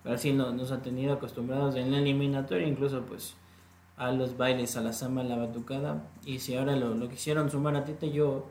[0.03, 3.36] Brasil nos ha tenido acostumbrados en la eliminatoria, incluso pues
[3.97, 6.03] a los bailes, a la samba, a la batucada.
[6.25, 8.47] Y si ahora lo, lo quisieron sumar a Tite, yo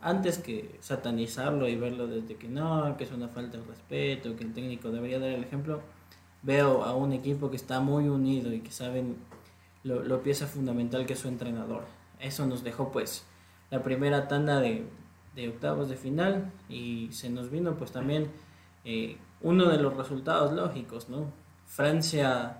[0.00, 4.44] antes que satanizarlo y verlo desde que no, que es una falta de respeto, que
[4.44, 5.80] el técnico debería dar el ejemplo,
[6.44, 9.16] veo a un equipo que está muy unido y que saben
[9.82, 11.84] lo, pieza fundamental que es su entrenador.
[12.20, 13.24] Eso nos dejó pues
[13.70, 14.86] la primera tanda de,
[15.34, 18.30] de octavos de final y se nos vino pues también
[18.84, 21.26] eh, uno de los resultados lógicos, ¿no?
[21.66, 22.58] Francia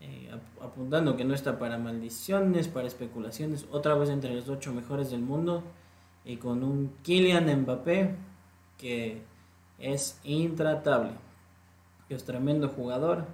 [0.00, 5.10] eh, apuntando que no está para maldiciones, para especulaciones, otra vez entre los ocho mejores
[5.10, 5.62] del mundo
[6.24, 8.16] y con un Kylian Mbappé
[8.78, 9.22] que
[9.78, 11.12] es intratable,
[12.08, 13.26] que es tremendo jugador.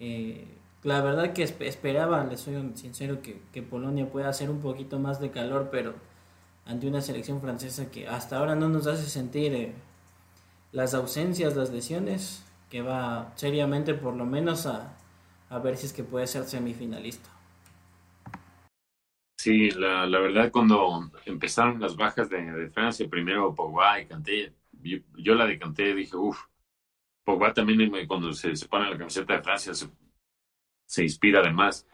[0.00, 0.46] Eh,
[0.82, 5.30] la verdad que esperaba, les soy sincero, que, Polonia pueda hacer un poquito más de
[5.30, 5.94] calor, pero
[6.66, 9.72] ante una selección francesa que hasta ahora no nos hace sentir eh,
[10.72, 14.96] las ausencias, las lesiones, que va seriamente por lo menos a,
[15.50, 17.28] a ver si es que puede ser semifinalista.
[19.42, 25.34] Sí, la, la verdad cuando empezaron las bajas de, Francia, primero Pogba y Canté, yo,
[25.34, 26.44] la de Canté dije, uff,
[27.24, 31.86] Pogba también cuando se, pone la camiseta de Francia se, inspira además.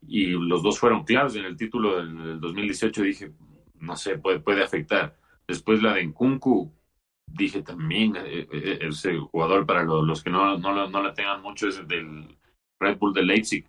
[0.00, 3.32] Y los dos fueron claros en el título del 2018, dije,
[3.74, 5.16] no sé, puede, afectar.
[5.46, 6.72] Después la de Nkunku,
[7.26, 11.68] dije también, eh, eh, ese jugador para los, que no, no, no la tengan mucho
[11.68, 12.38] es del
[12.80, 13.68] Red Bull de Leipzig,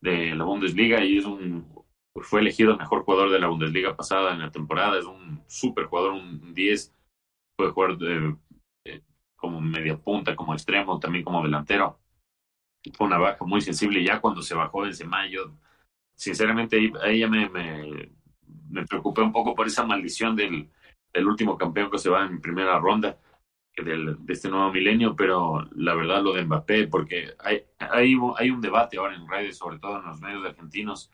[0.00, 1.66] de la Bundesliga, y es un,
[2.14, 5.86] fue elegido el mejor jugador de la Bundesliga pasada en la temporada, es un super
[5.86, 6.94] jugador, un 10,
[7.56, 8.36] puede jugar de, eh,
[9.40, 11.98] como media punta, como extremo, también como delantero.
[12.94, 15.52] Fue una baja muy sensible ya cuando se bajó en mayo.
[16.14, 18.12] Sinceramente, ahí ya me, me,
[18.68, 20.70] me preocupé un poco por esa maldición del,
[21.12, 23.18] del último campeón que se va en primera ronda
[23.76, 28.50] del, de este nuevo milenio, pero la verdad lo de Mbappé, porque hay, hay, hay
[28.50, 31.10] un debate ahora en redes, sobre todo en los medios argentinos,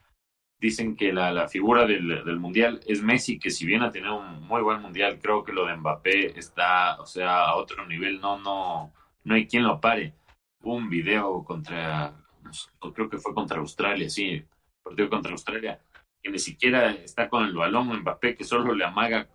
[0.59, 4.19] dicen que la, la figura del, del, Mundial es Messi, que si bien ha tenido
[4.19, 8.21] un muy buen Mundial, creo que lo de Mbappé está, o sea, a otro nivel,
[8.21, 8.93] no, no,
[9.25, 10.15] no hay quien lo pare.
[10.63, 12.15] Un video contra,
[12.95, 14.43] creo que fue contra Australia, sí,
[14.83, 15.81] partido contra Australia,
[16.23, 19.29] que ni siquiera está con el balón Mbappé, que solo le amaga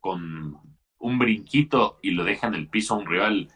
[0.00, 0.60] con
[1.00, 3.48] un brinquito y lo deja en el piso a un rival.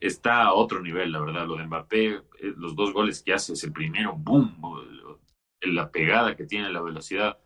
[0.00, 1.46] Está a otro nivel, la verdad.
[1.46, 2.22] Lo de Mbappé, eh,
[2.56, 4.56] los dos goles que hace, ese primero, boom,
[5.60, 7.38] la pegada que tiene, la velocidad.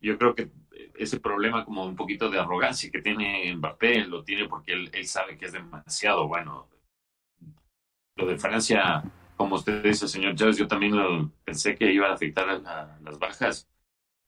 [0.00, 0.50] Yo creo que
[0.94, 5.36] ese problema como un poquito de arrogancia que tiene Mbappé lo tiene porque él, sabe
[5.36, 6.68] que es demasiado bueno.
[8.16, 9.02] Lo de Francia,
[9.36, 12.46] como usted dice, señor Chávez, yo también pensé que iba a afectar
[13.02, 13.68] las bajas,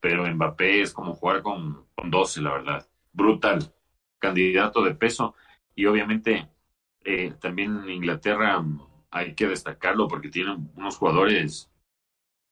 [0.01, 2.89] pero Mbappé es como jugar con, con 12, la verdad.
[3.13, 3.73] Brutal.
[4.19, 5.35] Candidato de peso.
[5.75, 6.49] Y obviamente
[7.05, 8.65] eh, también en Inglaterra
[9.11, 11.72] hay que destacarlo porque tienen unos jugadores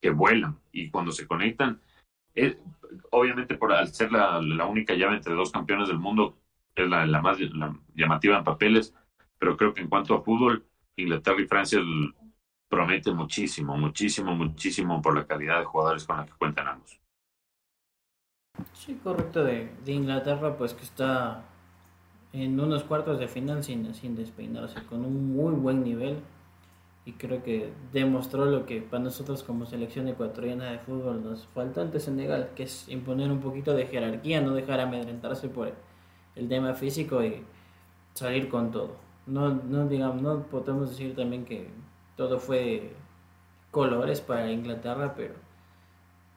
[0.01, 1.81] que vuelan y cuando se conectan,
[2.35, 2.59] eh,
[3.11, 6.39] obviamente por al ser la, la, única llave entre dos campeones del mundo,
[6.75, 7.39] es la, la más
[7.95, 8.95] llamativa en papeles,
[9.39, 10.65] pero creo que en cuanto a fútbol,
[10.97, 11.81] Inglaterra y Francia
[12.69, 17.01] prometen muchísimo, muchísimo, muchísimo por la calidad de jugadores con la que cuentan ambos.
[18.73, 21.45] Sí, correcto, de, de Inglaterra, pues que está
[22.33, 26.23] en unos cuartos de final sin, sin despeinarse, con un muy buen nivel
[27.05, 31.81] y creo que demostró lo que para nosotros como selección ecuatoriana de fútbol nos falta
[31.81, 35.73] ante Senegal, que es imponer un poquito de jerarquía, no dejar amedrentarse por
[36.37, 37.43] el tema físico y
[38.15, 38.97] salir con todo.
[39.27, 41.69] No, no digamos, no podemos decir también que
[42.17, 42.93] todo fue
[43.71, 45.35] colores para Inglaterra, pero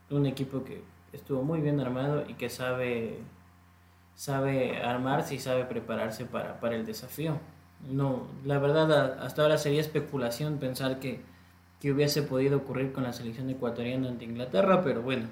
[0.09, 3.19] un equipo que estuvo muy bien armado y que sabe
[4.15, 7.39] sabe armarse y sabe prepararse para, para el desafío.
[7.89, 11.21] No, la verdad hasta ahora sería especulación pensar que,
[11.81, 15.27] que hubiese podido ocurrir con la selección ecuatoriana ante Inglaterra, pero bueno,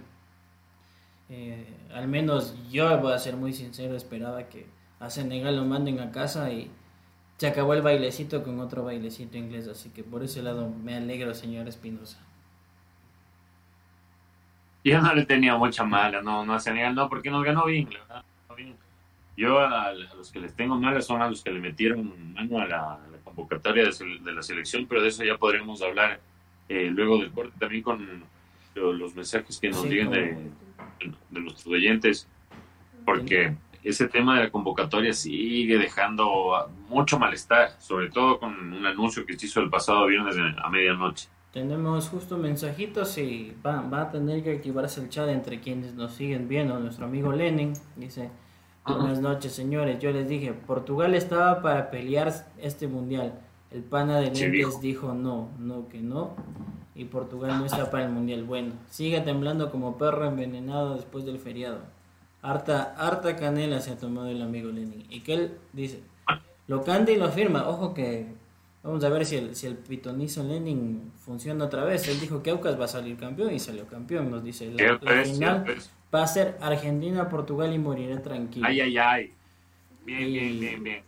[1.30, 4.66] eh, al menos yo voy a ser muy sincero, esperaba que
[5.00, 6.70] a Senegal lo manden a casa y
[7.38, 11.34] se acabó el bailecito con otro bailecito inglés, así que por ese lado me alegro,
[11.34, 12.20] señor Espinosa.
[14.84, 17.88] Yo no le tenía mucha mala, no, no a Senegal, no, porque nos ganó bien,
[19.42, 22.68] Yo a, los que les tengo malas son a los que le metieron mano a
[22.68, 26.20] la, convocatoria de, la selección, pero de eso ya podremos hablar
[26.70, 28.24] eh, luego del corte también con
[28.76, 30.38] los mensajes que nos lleguen de,
[31.32, 32.28] de, nuestros oyentes,
[33.04, 39.26] porque ese tema de la convocatoria sigue dejando mucho malestar, sobre todo con un anuncio
[39.26, 41.30] que se hizo el pasado viernes a medianoche.
[41.52, 46.14] Tenemos justo mensajitos y va, va a tener que activarse el chat entre quienes nos
[46.14, 46.80] siguen viendo.
[46.80, 48.30] Nuestro amigo Lenin dice,
[48.86, 53.39] buenas noches señores, yo les dije, Portugal estaba para pelear este mundial.
[53.72, 56.36] El pana de lentes dijo no, no que no.
[56.94, 58.44] Y Portugal no está para el mundial.
[58.44, 61.80] Bueno, sigue temblando como perro envenenado después del feriado.
[62.41, 65.06] Harta, harta canela se ha tomado el amigo Lenin.
[65.10, 66.02] Y que él dice,
[66.67, 67.70] lo canta y lo afirma.
[67.70, 68.28] Ojo que
[68.84, 72.08] Vamos a ver si el, si el pitonizo Lenin funciona otra vez.
[72.08, 74.72] Él dijo que Aucas va a salir campeón y salió campeón, nos dice.
[74.72, 75.65] La, final
[76.13, 78.65] va a ser Argentina, Portugal y moriré tranquilo.
[78.67, 79.34] Ay, ay, ay.
[80.06, 81.04] Bien, bien, bien, bien.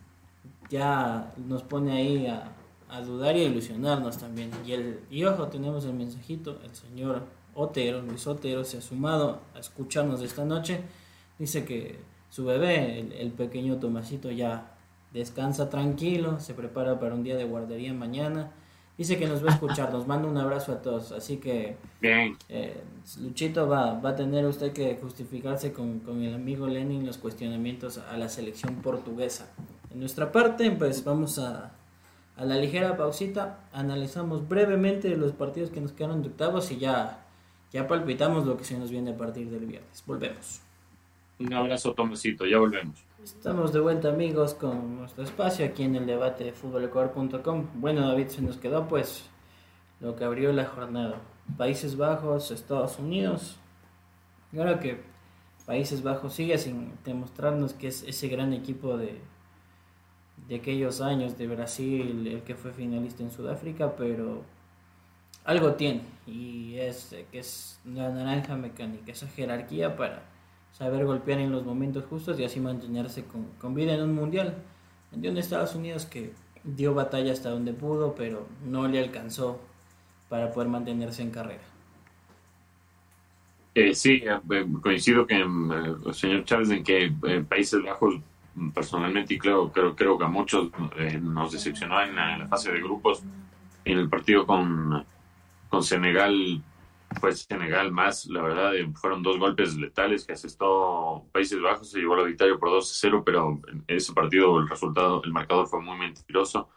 [0.70, 2.52] Ya nos pone ahí a,
[2.88, 4.50] a, dudar y a ilusionarnos también.
[4.66, 6.58] Y, el, y ojo, tenemos el mensajito.
[6.64, 7.22] El señor
[7.54, 10.80] Otero, Luis Otero, se ha sumado a escucharnos esta noche.
[11.38, 11.98] Dice que
[12.30, 14.74] su bebé, el, el pequeño Tomasito, ya
[15.12, 18.50] descansa tranquilo, se prepara para un día de guardería mañana.
[18.96, 21.10] Dice que nos va a escuchar, nos manda un abrazo a todos.
[21.10, 22.36] Así que, Bien.
[22.48, 22.80] Eh,
[23.20, 27.98] Luchito, va, va a tener usted que justificarse con, con, el amigo Lenin los cuestionamientos
[27.98, 29.52] a la selección portuguesa.
[29.92, 31.72] En nuestra parte, pues vamos a,
[32.36, 33.66] a la ligera pausita.
[33.72, 37.26] Analizamos brevemente los partidos que nos quedaron de octavos y ya,
[37.72, 40.04] ya palpitamos lo que se nos viene a partir del viernes.
[40.06, 40.60] Volvemos.
[41.40, 43.04] Un abrazo, Tomasito, ya volvemos.
[43.24, 47.68] Estamos de vuelta amigos con nuestro espacio aquí en el debate de fútbolecuador.com.
[47.76, 49.24] Bueno David, se nos quedó pues
[50.00, 51.22] lo que abrió la jornada.
[51.56, 53.56] Países Bajos, Estados Unidos.
[54.54, 55.00] Ahora que
[55.64, 59.22] Países Bajos sigue sin demostrarnos que es ese gran equipo de,
[60.46, 64.42] de aquellos años de Brasil, el que fue finalista en Sudáfrica, pero
[65.44, 70.33] algo tiene y es que es la naranja mecánica, esa jerarquía para
[70.76, 73.24] saber golpear en los momentos justos y así mantenerse
[73.60, 74.56] con, vida en un mundial.
[75.12, 76.32] De un Estados Unidos que
[76.64, 79.60] dio batalla hasta donde pudo, pero no le alcanzó
[80.28, 81.62] para poder mantenerse en carrera.
[83.76, 87.12] Eh, sí, eh, eh, coincido con el señor Chávez en que
[87.48, 88.16] Países Bajos,
[88.74, 90.70] personalmente, y creo, creo, creo que a muchos
[91.20, 93.22] nos decepcionó en la, fase de grupos,
[93.84, 95.04] en el partido con,
[95.68, 96.60] con Senegal
[97.20, 102.00] fue Senegal más, la verdad, eh, fueron dos golpes letales que asestó Países Bajos, se
[102.00, 105.96] llevó la victoria por 2-0, pero en ese partido el resultado, el marcador fue muy
[105.98, 106.68] mentiroso.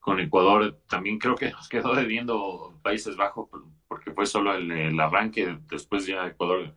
[0.00, 3.48] Con Ecuador también creo que nos quedó debiendo Países Bajos
[3.88, 6.74] porque fue solo el, arranque, después ya Ecuador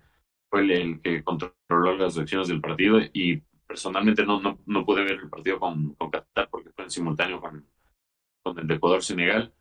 [0.50, 3.38] fue el, que controló las acciones del partido y
[3.68, 7.40] personalmente no, no, no pude ver el partido con, con Qatar porque fue en simultáneo
[7.40, 7.68] con,
[8.44, 9.54] con el de Ecuador-Senegal,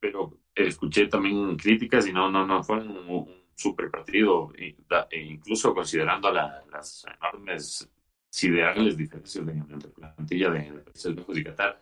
[0.00, 4.74] pero escuché también críticas y no, no, no fue un, super partido, e
[5.22, 7.88] incluso considerando las enormes
[8.30, 11.80] siderales diferencias de, entre plantilla de, Países Bajos y Qatar.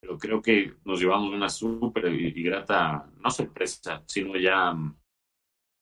[0.00, 4.76] Pero creo que nos llevamos una súper y, grata, no sorpresa, sino ya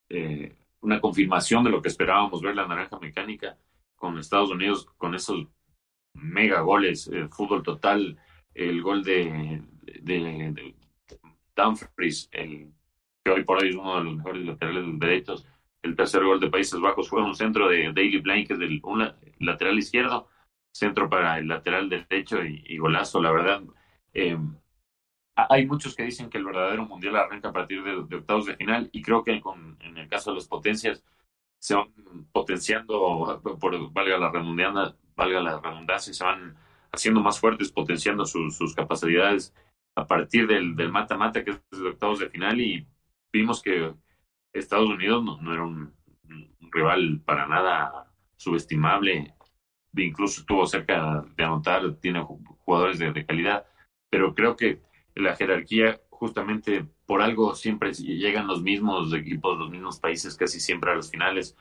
[0.09, 3.57] eh, una confirmación de lo que esperábamos ver la naranja mecánica
[3.95, 5.47] con Estados Unidos, con esos
[6.13, 8.17] mega goles, el fútbol total,
[8.53, 9.61] el gol de,
[10.01, 10.75] de,
[11.55, 12.73] Dumfries, el,
[13.23, 15.47] que hoy por hoy es uno de los mejores laterales derechos.
[15.81, 19.77] El tercer gol de Países Bajos fue un centro de Daily es del un lateral
[19.77, 20.29] izquierdo,
[20.71, 23.63] centro para el lateral derecho y, golazo, la verdad.
[24.13, 24.37] Eh,
[25.35, 28.89] hay muchos que dicen que el verdadero mundial arranca a partir de, octavos de final
[28.91, 31.03] y creo que con, en el caso de las potencias
[31.59, 31.91] se van
[32.31, 36.55] potenciando, por, valga la redundancia, valga la redundancia, se van
[36.91, 39.53] haciendo más fuertes, potenciando sus capacidades
[39.95, 42.87] a partir del mata-mata, que es de octavos de final, y
[43.31, 43.93] vimos que
[44.53, 45.93] Estados Unidos no, era un,
[46.71, 49.35] rival para nada subestimable,
[49.95, 52.23] incluso estuvo cerca de anotar, tiene
[52.65, 53.67] jugadores de, calidad,
[54.09, 54.81] pero creo que
[55.15, 60.91] la jerarquía, justamente por algo, siempre llegan los mismos equipos, los mismos países casi siempre
[60.91, 61.55] a las finales.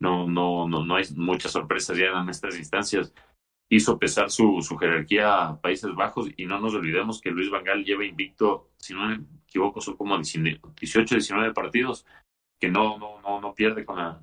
[0.00, 3.12] No, no, no, no hay muchas sorpresas ya en estas instancias
[3.68, 8.04] hizo pesar su, jerarquía a Países Bajos y no nos olvidemos que Luis Vangal lleva
[8.04, 12.06] invicto, si no me equivoco, son como 18, 19 partidos
[12.60, 14.20] que no, no, no, no pierde con la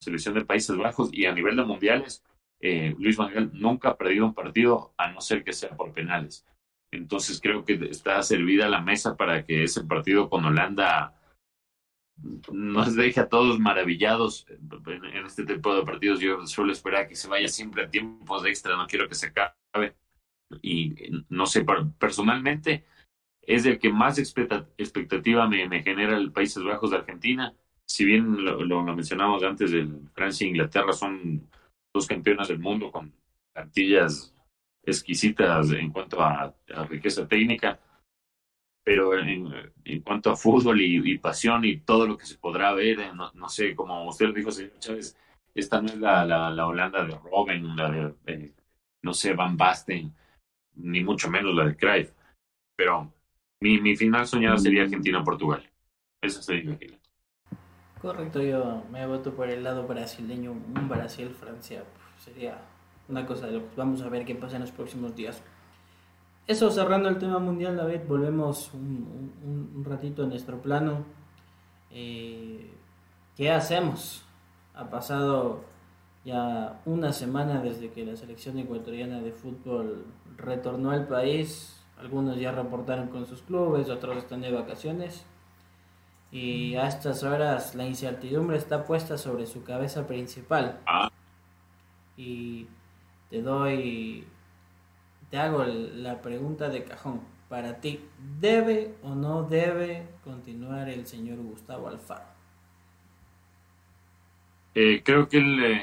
[0.00, 2.24] selección de Países Bajos y a nivel de mundiales,
[2.60, 6.46] eh, Luis Vangal nunca ha perdido un partido a no ser que sea por penales.
[6.92, 11.14] Entonces creo que está servida la mesa para que ese partido con Holanda
[12.52, 16.20] nos deje a todos maravillados en, este tipo de partidos.
[16.20, 19.28] Yo suelo esperar que se vaya siempre a tiempos de extra, no quiero que se
[19.28, 19.96] acabe.
[20.60, 20.94] y
[21.28, 21.64] no sé,
[21.98, 22.84] personalmente
[23.42, 27.54] es el que más expectativa me, me genera el Países Bajos de Argentina.
[27.86, 31.48] Si bien lo, lo, mencionamos antes, el Francia e Inglaterra son
[31.92, 33.12] dos campeonas del mundo con
[33.52, 34.34] plantillas
[34.84, 36.54] exquisitas en cuanto a,
[36.88, 37.78] riqueza técnica,
[38.84, 39.50] pero en,
[40.04, 43.74] cuanto a fútbol y, pasión y todo lo que se podrá ver, eh, no, sé,
[43.74, 45.16] como usted dijo, señor Chávez,
[45.54, 48.52] esta no es la, la, Holanda de Robben, la de, eh,
[49.02, 50.12] no sé, Van Basten,
[50.74, 52.12] ni mucho menos la de Cruyff,
[52.76, 53.12] pero
[53.60, 55.68] mi, mi final soñada sería Argentina-Portugal.
[56.20, 57.00] Esa sería mi final.
[58.00, 61.84] Correcto, yo me voto por el lado brasileño, un Brasil-Francia.
[62.18, 62.58] Sería
[63.08, 65.42] una cosa de lo que vamos a ver qué pasa en los próximos días.
[66.46, 71.04] Eso cerrando el tema mundial, David, volvemos un, ratito en nuestro plano.
[71.90, 72.70] Eh,
[73.36, 74.24] ¿Qué hacemos?
[74.74, 75.60] Ha pasado
[76.24, 80.04] ya una semana desde que la selección ecuatoriana de fútbol
[80.36, 81.80] retornó al país.
[81.98, 85.24] Algunos ya reportaron con sus clubes, otros están de vacaciones.
[86.32, 90.80] Y a estas horas la incertidumbre está puesta sobre su cabeza principal.
[90.86, 91.10] Ah.
[92.16, 92.66] Y
[93.30, 94.26] te doy,
[95.32, 97.22] te hago la pregunta de cajón.
[97.48, 98.00] Para ti,
[98.38, 102.26] ¿debe o no debe continuar el señor Gustavo Alfaro?
[104.74, 105.82] Eh, creo que él, eh,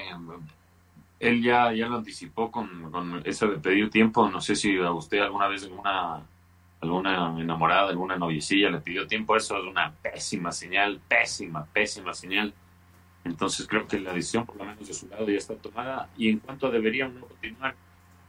[1.20, 4.30] él ya, ya lo anticipó con, con eso de pedir tiempo.
[4.30, 6.22] No sé si a usted alguna vez en una
[6.82, 12.54] alguna enamorada, alguna noviecilla le pidió tiempo, eso es una pésima señal, pésima, pésima señal.
[13.24, 16.08] Entonces creo que la decisión, por lo menos de su lado, ya está tomada.
[16.18, 17.76] Y en cuanto a debería no continuar,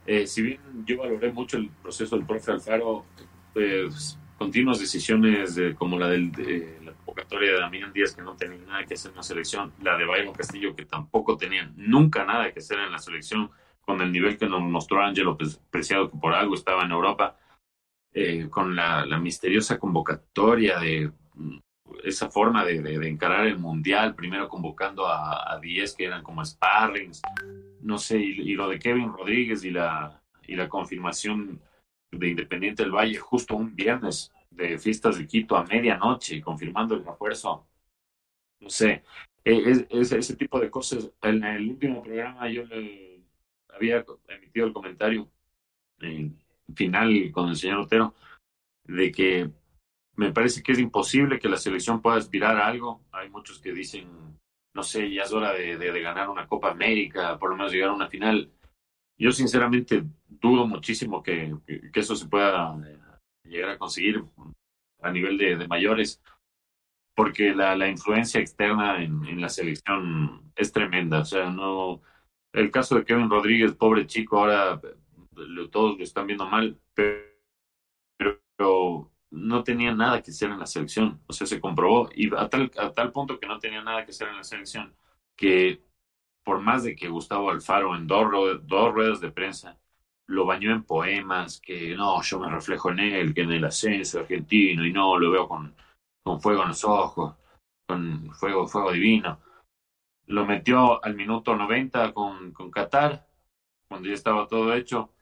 [0.06, 3.04] eh, si bien yo valoré mucho el proceso del profe Alfaro,
[3.52, 8.84] pues continuas decisiones como la de la convocatoria de Damián Díaz, que no tenía nada
[8.84, 12.60] que hacer en la selección, la de Bayron Castillo, que tampoco tenían nunca nada que
[12.60, 15.36] hacer en la selección, con el nivel que nos mostró Ángelo
[15.70, 17.36] Preciado, que por algo estaba en Europa
[18.12, 21.12] eh, con la, misteriosa convocatoria de
[22.04, 27.22] esa forma de, encarar el mundial, primero convocando a 10 que eran como sparrings,
[27.82, 31.60] no sé, y, lo de Kevin Rodríguez y la, y la confirmación
[32.10, 37.04] de Independiente del Valle justo un viernes de fiestas de Quito a medianoche, confirmando el
[37.04, 37.66] refuerzo,
[38.60, 39.02] no sé,
[39.44, 41.10] e, es, ese tipo de cosas.
[41.22, 43.22] En el último programa yo le
[43.68, 45.30] había emitido el comentario
[46.74, 48.14] final con el señor Otero,
[48.84, 49.50] de que
[50.16, 53.02] me parece que es imposible que la selección pueda aspirar a algo.
[53.12, 54.08] Hay muchos que dicen,
[54.74, 57.94] no sé, ya es hora de, ganar una Copa América, por lo menos llegar a
[57.94, 58.50] una final.
[59.18, 61.54] Yo sinceramente dudo muchísimo que,
[61.94, 62.98] eso se pueda eh,
[63.44, 64.24] llegar a conseguir
[65.02, 66.22] a nivel de, mayores,
[67.14, 71.20] porque la, influencia externa en, la selección es tremenda.
[71.20, 72.02] O sea, no.
[72.52, 74.80] El caso de Kevin Rodríguez, pobre chico, ahora
[75.70, 76.78] todos lo están viendo mal,
[78.56, 81.20] pero, no tenía nada que hacer en la selección.
[81.26, 84.10] O sea, se comprobó y a tal, a tal punto que no tenía nada que
[84.10, 84.94] hacer en la selección
[85.36, 85.82] que
[86.44, 88.26] por más de que Gustavo Alfaro en dos,
[88.64, 89.78] dos ruedas de prensa
[90.26, 94.20] lo bañó en poemas, que no, yo me reflejo en él, que en el ascenso
[94.20, 95.74] argentino y no, lo veo con,
[96.22, 97.34] con fuego en los ojos,
[97.88, 99.40] con fuego, fuego divino.
[100.26, 103.26] Lo metió al minuto 90 con, con Qatar,
[103.88, 105.12] cuando ya estaba todo hecho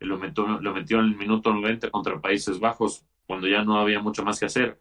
[0.00, 4.00] lo metió, lo metió en el minuto 90 contra Países Bajos, cuando ya no había
[4.00, 4.80] mucho más que hacer.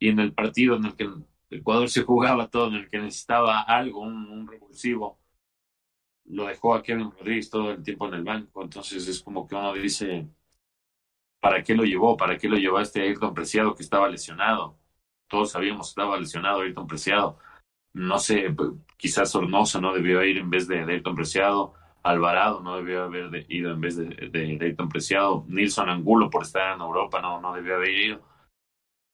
[0.00, 1.08] Y en el partido en el que
[1.50, 5.20] Ecuador se jugaba todo, en el que necesitaba algo, un, revulsivo,
[6.26, 8.62] lo dejó a Kevin Rodríguez todo el tiempo en el banco.
[8.62, 10.28] Entonces es como que uno dice,
[11.40, 12.16] ¿para qué lo llevó?
[12.16, 14.78] ¿Para qué lo llevó a este Ayrton Preciado que estaba lesionado?
[15.28, 17.38] Todos sabíamos que estaba lesionado Ayrton Preciado.
[17.92, 18.54] No sé,
[18.96, 21.74] quizás Sornosa no debió ir en vez de, de Ayrton Preciado.
[22.02, 25.44] Alvarado no debió haber ido en vez de, de, Preciado.
[25.48, 28.22] Nilson Angulo por estar en Europa no, no debió haber ido.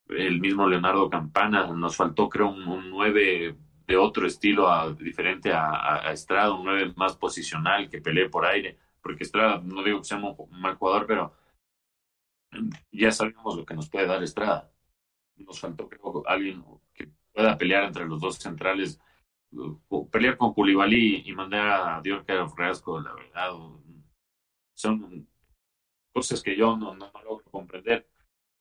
[0.09, 1.66] El mismo Leonardo Campana.
[1.66, 3.57] Nos faltó, creo, un, nueve
[3.87, 8.78] de otro estilo diferente a, Estrada, un nueve más posicional que pelee por aire.
[9.03, 11.35] Porque Estrada, no digo que sea un mal jugador, pero
[12.93, 14.70] ya sabemos lo que nos puede dar Estrada.
[15.37, 16.64] Nos faltó, creo, alguien
[16.95, 19.01] que pueda pelear entre los dos centrales
[20.11, 22.24] pelear con Culibalí y mandar a Dior
[22.55, 23.50] Frasco, la verdad,
[24.74, 25.28] son
[26.12, 28.09] cosas que yo no, no, logro comprender.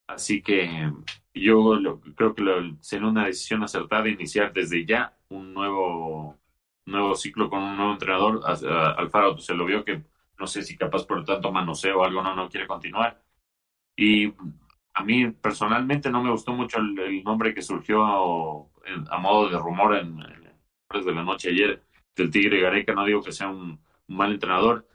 [0.07, 0.91] Así que
[1.33, 1.79] yo
[2.15, 6.37] creo que sería una decisión acertada iniciar desde ya un nuevo,
[6.85, 8.41] nuevo ciclo con un nuevo entrenador.
[8.45, 10.03] Alfaro se lo vio que
[10.39, 13.23] no sé si capaz por tanto manoseo o algo no, no quiere continuar.
[13.95, 14.33] Y
[14.93, 19.95] a mí personalmente no me gustó mucho el, nombre que surgió a modo de rumor
[19.95, 20.42] en,
[21.01, 21.83] de la noche ayer
[22.15, 22.93] del Tigre Gareca.
[22.93, 24.87] No digo que sea un, mal entrenador,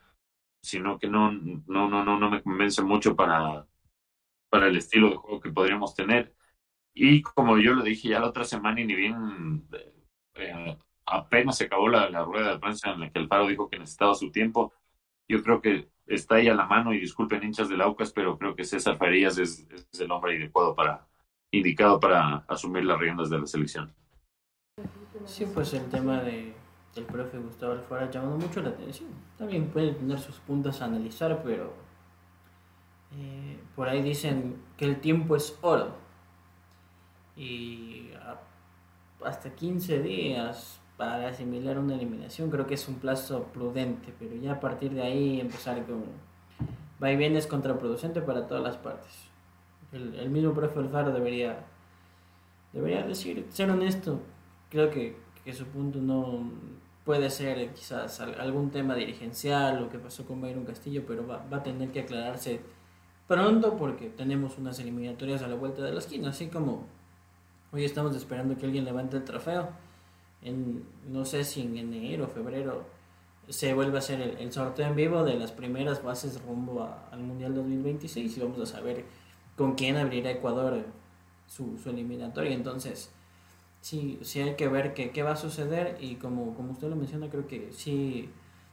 [0.62, 3.66] sino que no, no, no, no, no me convence mucho para,
[4.50, 6.34] para el estilo de juego que podríamos tener.
[6.94, 9.68] Y como yo lo dije ya la otra semana y ni bien
[10.34, 10.76] eh,
[11.06, 13.78] apenas se acabó la, la, rueda de prensa en la que el Faro dijo que
[13.78, 14.72] necesitaba su tiempo,
[15.28, 18.54] yo creo que está ahí a la mano y disculpen hinchas del Aucas, pero creo
[18.56, 21.06] que César Farías es, es el hombre adecuado para,
[21.50, 23.94] indicado para asumir las riendas de la selección.
[25.28, 26.54] Sí, pues el tema de,
[26.94, 29.10] del profe Gustavo Alfaro ha llamado mucho la atención.
[29.36, 31.74] También puede tener sus puntos a analizar, pero
[33.14, 35.92] eh, por ahí dicen que el tiempo es oro.
[37.36, 38.10] Y
[39.22, 44.52] hasta 15 días para asimilar una eliminación creo que es un plazo prudente, pero ya
[44.52, 46.04] a partir de ahí empezar con
[47.00, 49.12] va y viene es contraproducente para todas las partes.
[49.92, 51.66] El, el mismo profe Alfaro debería,
[52.72, 54.20] debería decir, ser honesto,
[54.68, 56.50] creo que, que su punto no
[57.04, 61.58] puede ser quizás algún tema dirigencial, lo que pasó con Byron Castillo, pero va, va
[61.58, 62.60] a tener que aclararse
[63.26, 66.84] pronto porque tenemos unas eliminatorias a la vuelta de la esquina, así como
[67.72, 69.68] hoy estamos esperando que alguien levante el trofeo.
[70.42, 72.84] En, no sé si en enero o febrero
[73.48, 77.54] se vuelve a hacer el, sorteo en vivo de las primeras fases rumbo al Mundial
[77.54, 79.04] 2026 y vamos a saber
[79.56, 80.84] con quién abrirá Ecuador
[81.46, 82.52] su, su eliminatoria.
[82.52, 83.10] Entonces,
[83.80, 87.28] sí, sí hay que ver qué, va a suceder y como, como usted lo menciona,
[87.28, 88.30] creo que sí,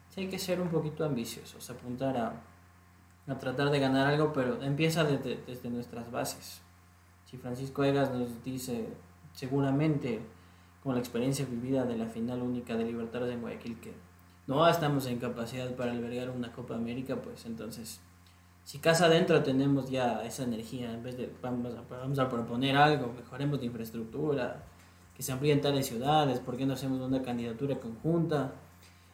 [0.10, 2.44] sí hay que ser un poquito ambiciosos, apuntar a,
[3.28, 6.62] a tratar de ganar algo, pero empieza desde, desde nuestras bases.
[7.26, 8.88] Si Francisco Egas nos dice,
[9.34, 10.22] seguramente
[10.84, 13.94] con la experiencia vivida de la final única de Libertadores en Guayaquil, que
[14.48, 18.00] no estamos en capacidad para albergar una Copa América, pues entonces,
[18.64, 22.78] si casa adentro tenemos ya esa energía, en vez de vamos a, vamos a proponer
[22.78, 24.64] algo, mejoremos la infraestructura,
[25.16, 28.54] que se amplíen tales ciudades, ¿por qué no hacemos una candidatura conjunta?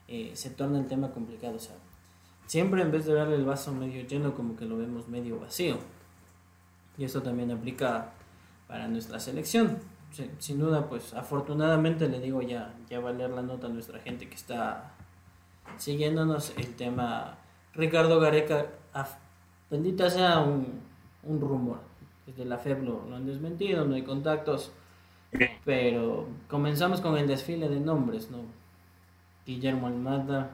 [0.08, 1.56] Eh, se torna el tema complicado.
[1.56, 1.76] O sea,
[2.48, 5.78] siempre en vez de darle el vaso medio lleno, como que lo vemos medio vacío.
[6.98, 8.14] Y eso también aplica
[8.68, 9.78] para nuestra selección.
[10.40, 14.00] Sin duda, pues afortunadamente le digo ya, ya va a leer la nota a nuestra
[14.00, 14.92] gente que está
[15.78, 17.38] siguiéndonos el tema.
[17.74, 18.66] Ricardo Gareca,
[19.70, 20.82] bendita sea un,
[21.24, 21.80] un rumor.
[22.26, 24.72] Desde la FEB lo, lo han desmentido, no hay contactos
[25.66, 28.40] pero comenzamos con el desfile de nombres, ¿no?
[29.46, 30.52] Guillermo Almada,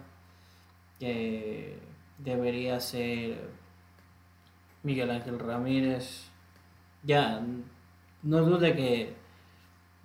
[0.99, 1.77] que
[2.17, 3.49] debería ser
[4.83, 6.29] Miguel Ángel Ramírez.
[7.03, 7.41] Ya,
[8.23, 9.13] no dude que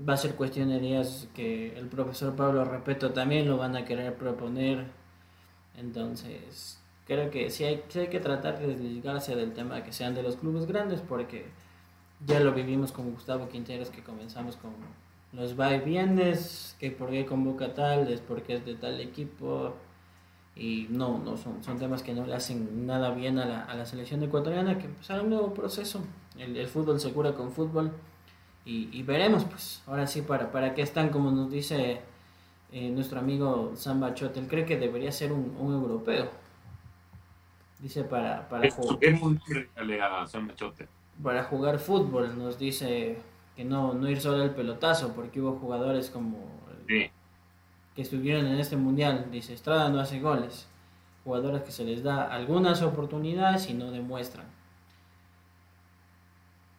[0.09, 3.85] va a ser cuestión de días que el profesor Pablo Repeto también lo van a
[3.85, 4.87] querer proponer.
[5.77, 10.15] Entonces, creo que sí hay, sí hay que tratar de desligarse del tema que sean
[10.15, 11.47] de los clubes grandes porque
[12.27, 14.73] ya lo vivimos con Gustavo Quinteros que comenzamos con
[15.33, 19.75] los va y vienes, que por qué convoca tal, es porque es de tal equipo
[20.55, 23.75] y no, no son, son temas que no le hacen nada bien a la, a
[23.75, 26.03] la selección ecuatoriana, que empezará un nuevo proceso,
[26.39, 27.93] el, el, fútbol se cura con fútbol
[28.67, 32.03] y, y, veremos pues, ahora sí, para, para qué están, como nos dice
[32.71, 36.31] eh, nuestro amigo Samba Chotel, cree que debería ser un, un europeo,
[37.79, 38.47] dice para...
[38.51, 39.41] para es, es un
[40.03, 40.89] a Samba Chotel
[41.23, 42.39] para jugar fútbol.
[42.39, 43.19] Nos dice
[43.57, 46.39] que no, no ir solo al pelotazo, porque hubo jugadores como
[46.87, 47.11] sí.
[47.95, 49.29] que estuvieron en este mundial.
[49.31, 50.69] Dice Estrada no hace goles.
[51.25, 54.47] Jugadores que se les da algunas oportunidades y no demuestran.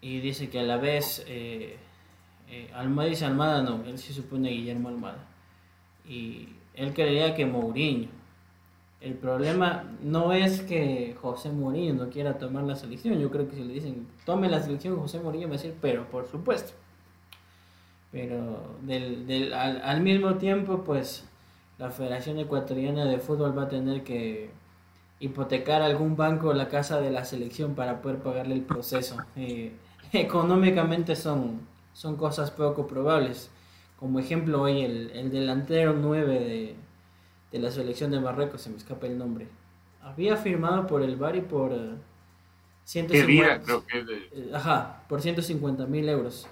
[0.02, 1.78] Y dice que a la vez eh,
[2.50, 5.26] eh, Almada dice Almada no, él sí supone Guillermo Almada.
[6.06, 8.10] Y él creía que Mourinho
[9.04, 13.20] el problema no es que José Mourinho no quiera tomar la selección.
[13.20, 16.10] Yo creo que si le dicen, tome la selección, José Mourinho va a decir, pero
[16.10, 16.72] por supuesto.
[18.14, 21.26] Pero del, del, al, mismo tiempo, pues
[21.78, 24.52] la Federación Ecuatoriana de Fútbol va a tener que
[25.20, 29.18] hipotecar algún banco la casa de la selección para poder pagarle el proceso.
[29.36, 29.74] Eh,
[30.14, 33.52] económicamente son, son cosas poco probables.
[34.00, 36.76] Como ejemplo, hoy el, el delantero 9 de
[37.54, 39.48] de la selección de Marruecos, se me escapa el nombre.
[40.02, 41.98] Había firmado por el Bari por uh,
[42.84, 44.18] 150, creo que de...
[44.32, 46.48] Eh, ajá, por 150 mil euros.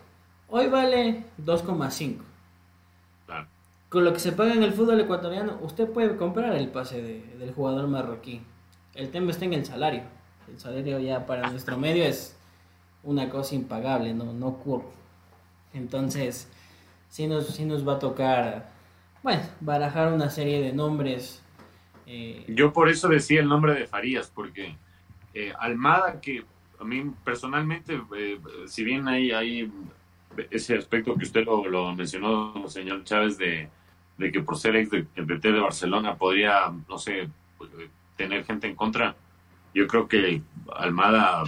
[0.47, 2.17] Hoy vale 2,5.
[3.25, 3.47] Claro.
[3.89, 7.35] Con lo que se paga en el fútbol ecuatoriano, usted puede comprar el pase de,
[7.39, 8.41] del jugador marroquí.
[8.93, 10.03] El tema está en el salario.
[10.47, 12.35] El salario ya para nuestro medio es
[13.03, 14.85] una cosa impagable, no, no ocurre.
[15.73, 16.47] Entonces,
[17.09, 18.80] sí nos, sí nos va a tocar
[19.23, 21.41] bueno, barajar una serie de nombres.
[22.05, 22.45] Eh...
[22.47, 24.75] Yo por eso decía el nombre de Farías, porque
[25.33, 26.43] eh, Almada, que
[26.79, 29.71] a mí personalmente, eh, si bien hay, hay
[30.49, 33.69] ese aspecto que usted lo, lo mencionó, señor Chávez, de,
[34.17, 37.29] de, que por ser ex de, de, de Barcelona podría, no sé,
[38.17, 39.15] tener gente en contra,
[39.73, 40.41] yo creo que
[40.75, 41.43] Almada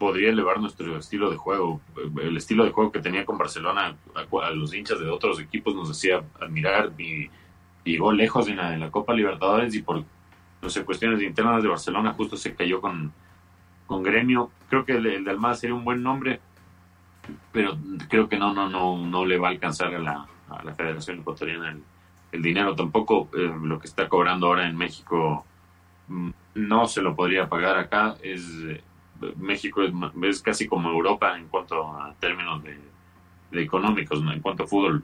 [0.00, 1.82] podría elevar nuestro estilo de juego.
[2.22, 5.90] El estilo de juego que tenía con Barcelona, a, los hinchas de otros equipos nos
[5.90, 7.28] hacía admirar y
[7.84, 10.02] llegó lejos en la, en la Copa Libertadores y por
[10.62, 13.12] no sé, cuestiones internas de Barcelona justo se cayó con,
[13.86, 14.50] con Gremio.
[14.70, 16.40] Creo que el, de Almada sería un buen nombre,
[17.52, 17.76] pero
[18.08, 21.18] creo que no, no, no, no le va a alcanzar a la, a la Federación
[21.18, 21.82] Ecuatoriana el,
[22.32, 22.74] el dinero.
[22.74, 25.44] Tampoco eh, lo que está cobrando ahora en México
[26.08, 28.16] mm, no se lo podría pagar acá.
[28.22, 28.82] Es eh,
[29.36, 29.82] México
[30.22, 32.78] es, casi como Europa en cuanto a términos de,
[33.62, 35.02] económicos, en cuanto a fútbol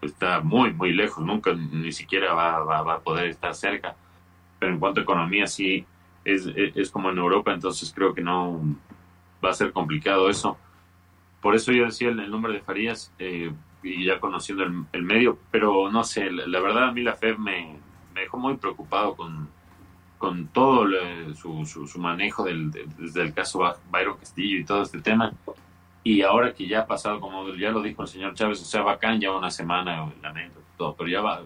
[0.00, 3.94] está muy, muy lejos, nunca ni siquiera va, a poder estar cerca.
[4.58, 5.84] Pero en cuanto a economía sí
[6.24, 8.60] es, es, como en Europa, entonces creo que no
[9.44, 10.56] va a ser complicado eso.
[11.40, 13.52] Por eso yo decía el, nombre de Farías, eh,
[13.82, 17.76] y ya conociendo el, medio, pero no sé, la, verdad a mí la FED me,
[18.14, 19.48] dejó muy preocupado con,
[20.22, 20.86] con todo
[21.34, 23.58] su, su, manejo del, desde el caso
[23.90, 25.32] Byron Castillo y todo este tema.
[26.04, 28.82] Y ahora que ya ha pasado, como ya lo dijo el señor Chávez, o sea,
[28.82, 31.42] bacán, ya una semana, lamento, todo, pero ya va,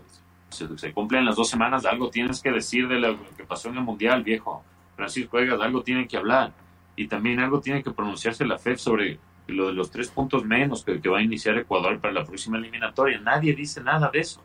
[0.50, 3.82] se, cumplen las dos semanas, algo tienes que decir de lo que pasó en el
[3.82, 4.62] Mundial, viejo.
[4.94, 6.52] Francisco Egas, algo tiene que hablar.
[6.96, 10.84] Y también algo tiene que pronunciarse la FED sobre lo de los tres puntos menos
[10.84, 13.18] que, que va a iniciar Ecuador para la próxima eliminatoria.
[13.20, 14.42] Nadie dice nada de eso.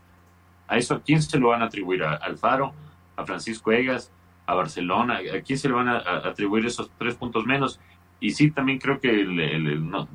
[0.68, 2.02] ¿A eso a quién se lo van a atribuir?
[2.02, 2.72] ¿A Alfaro?
[3.16, 4.10] ¿A Francisco Egas?
[4.46, 5.20] ¿A Barcelona?
[5.34, 7.80] ¿A quién se le van a, atribuir esos tres puntos menos?
[8.20, 10.08] Y sí, también creo que el, no,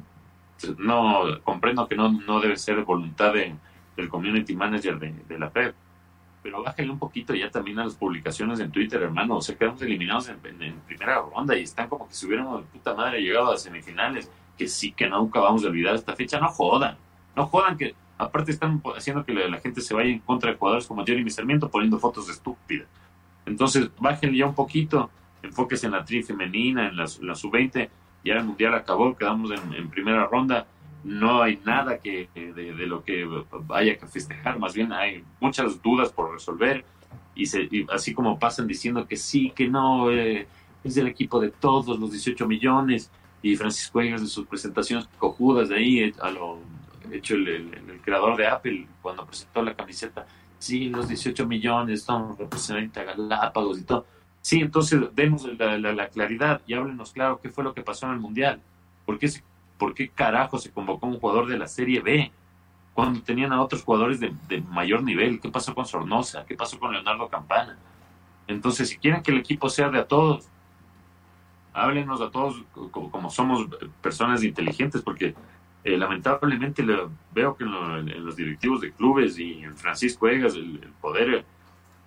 [0.77, 3.55] no, comprendo que no, no debe ser voluntad de,
[3.95, 5.73] del community manager de, de la FED
[6.47, 9.35] pero bájale un poquito ya también a las publicaciones en Twitter, hermano.
[9.35, 13.21] O sea, quedamos eliminados en, primera ronda y están como que si hubiéramos, puta madre,
[13.21, 16.95] llegado a semifinales que sí que nunca vamos a olvidar esta fecha, no jodan,
[17.35, 20.87] no jodan que aparte están haciendo que la, gente se vaya en contra de jugadores
[20.87, 22.87] como Jeremy Sarmiento poniendo fotos estúpidas.
[23.47, 25.09] Entonces, bájenle ya un poquito,
[25.41, 27.89] enfóquese en la tri femenina, en la, sub-20,
[28.23, 30.67] ya el mundial acabó, quedamos en, primera ronda,
[31.03, 33.27] no hay nada que de, lo que
[33.69, 36.83] haya que festejar, más bien hay muchas dudas por resolver
[37.33, 40.47] y, se, así como pasan diciendo que sí, que no, eh,
[40.83, 43.09] es el equipo de todos los 18 millones,
[43.41, 46.59] y Francisco Egas de sus presentaciones cojudas de ahí, eh, a lo
[47.11, 47.71] hecho el,
[48.03, 50.25] creador de Apple cuando presentó la camiseta,
[50.59, 54.05] sí, los 18 millones son representantes a Galápagos y todo.
[54.41, 58.19] Sí, entonces demos la, claridad y háblenos claro qué fue lo que pasó en el
[58.19, 58.61] Mundial.
[59.05, 59.29] ¿Por qué,
[59.77, 62.31] ¿Por qué carajo se convocó un jugador de la Serie B
[62.93, 65.39] cuando tenían a otros jugadores de, de mayor nivel?
[65.39, 66.45] ¿Qué pasó con Sornosa?
[66.45, 67.77] ¿Qué pasó con Leonardo Campana?
[68.47, 70.49] Entonces, si quieren que el equipo sea de a todos,
[71.77, 73.67] háblenos a todos como, somos
[74.01, 75.35] personas inteligentes, porque
[75.83, 76.83] eh, lamentablemente
[77.33, 81.45] veo que en, los directivos de clubes y en Francisco Egas el, poder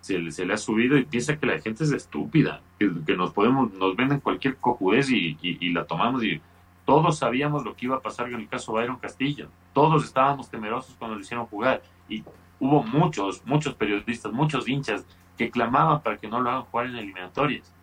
[0.01, 3.95] se, le ha subido y piensa que la gente es estúpida, que, nos podemos, nos
[3.95, 5.37] venden cualquier cojudez y,
[5.71, 6.41] la tomamos y
[6.85, 10.95] todos sabíamos lo que iba a pasar en el caso Byron Castillo, todos estábamos temerosos
[10.97, 12.23] cuando lo hicieron jugar y
[12.59, 15.05] hubo muchos, muchos periodistas, muchos hinchas
[15.37, 17.73] que clamaban para que no lo hagan jugar en eliminatorias.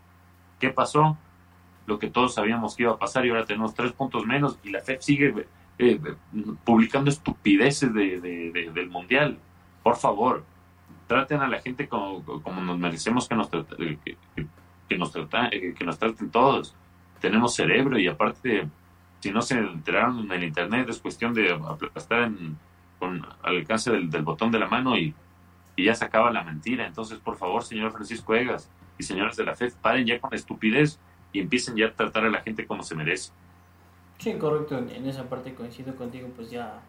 [0.60, 1.16] ¿Qué pasó?
[1.88, 4.70] lo que todos sabíamos que iba a pasar y ahora tenemos tres puntos menos y
[4.70, 5.46] la FED sigue
[5.78, 6.00] eh,
[6.64, 8.20] publicando estupideces de,
[8.74, 9.38] del Mundial.
[9.82, 10.44] Por favor,
[11.06, 14.18] traten a la gente como, nos merecemos que nos, que,
[14.88, 16.74] que, nos eh, que nos traten todos.
[17.20, 18.68] Tenemos cerebro y aparte,
[19.20, 22.30] si no se enteraron en el Internet, es cuestión de aplastar
[22.98, 25.14] con, al alcance del, del botón de la mano y,
[25.76, 26.86] y ya se acaba la mentira.
[26.86, 30.36] Entonces, por favor, señor Francisco Egas y señores de la FED, paren ya con la
[30.36, 30.98] estupidez
[31.32, 33.32] y empiecen ya a tratar a la gente como se merece.
[34.18, 36.80] Sí, correcto, en, esa parte coincido contigo, pues ya,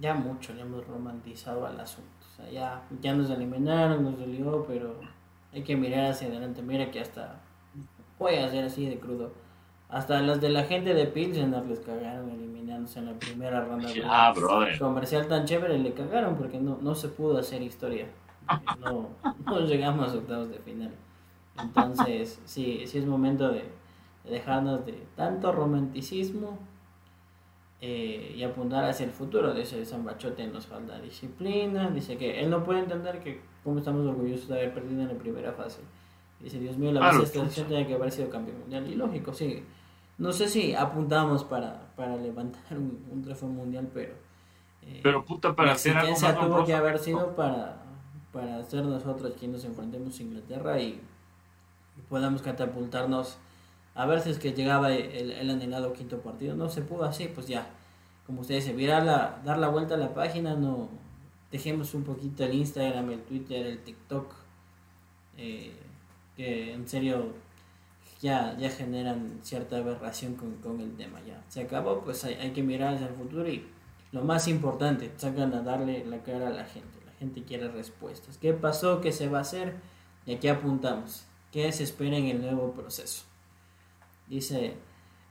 [0.00, 2.10] ya mucho le hemos romantizado al asunto.
[2.20, 4.94] O sea, ya, ya nos eliminaron, nos dolió, pero
[5.52, 6.60] hay que mirar hacia adelante.
[6.62, 7.40] Mira que hasta
[8.18, 9.32] puede ser así de crudo.
[9.88, 13.88] Hasta las de la gente de Pilsener les cagaron eliminándose en la primera ronda.
[14.04, 14.78] Ah, brother.
[14.78, 18.06] Comercial tan chévere le cagaron porque no, no se pudo hacer historia.
[18.80, 19.08] No,
[19.46, 20.90] no llegamos a octavos de final.
[21.58, 23.70] Entonces, sí, sí es momento de,
[24.24, 26.58] dejarnos de tanto romanticismo
[27.80, 29.52] eh, y apuntar hacia el futuro.
[29.54, 31.90] Dice San Bachote nos falta disciplina.
[31.90, 35.14] Dice que él no puede entender que cómo estamos orgullosos de haber perdido en la
[35.14, 35.80] primera fase.
[36.40, 38.86] Dice, Dios mío, la base de esta tiene que haber sido campeón mundial.
[38.88, 39.64] Y lógico, sí.
[40.18, 44.12] No sé si apuntamos para, para levantar un, trofeo mundial, pero...
[44.82, 47.82] Eh, pero puta, para hacer algo más tuvo que haber sido para,
[48.32, 51.00] para ser nosotros quienes nos enfrentemos a Inglaterra y
[52.08, 53.38] podamos catapultarnos
[53.94, 56.54] a ver si es que llegaba el, el anhelado quinto partido.
[56.56, 57.70] No se pudo así, pues ya,
[58.26, 60.88] como ustedes se viera la, dar la vuelta a la página, no
[61.50, 64.34] dejemos un poquito el Instagram, el Twitter, el TikTok.
[65.36, 65.72] Eh,
[66.36, 67.32] que en serio
[68.20, 71.20] ya, ya generan cierta aberración con, el tema.
[71.26, 73.66] Ya se acabó, pues hay, que mirar hacia el futuro y
[74.12, 76.98] lo más importante, sacan a darle la cara a la gente.
[77.04, 78.38] La gente quiere respuestas.
[78.38, 79.00] ¿Qué pasó?
[79.00, 79.74] ¿Qué se va a hacer?
[80.26, 81.24] Y aquí apuntamos.
[81.50, 83.24] ¿Qué se espera en el nuevo proceso?
[84.32, 84.72] Dice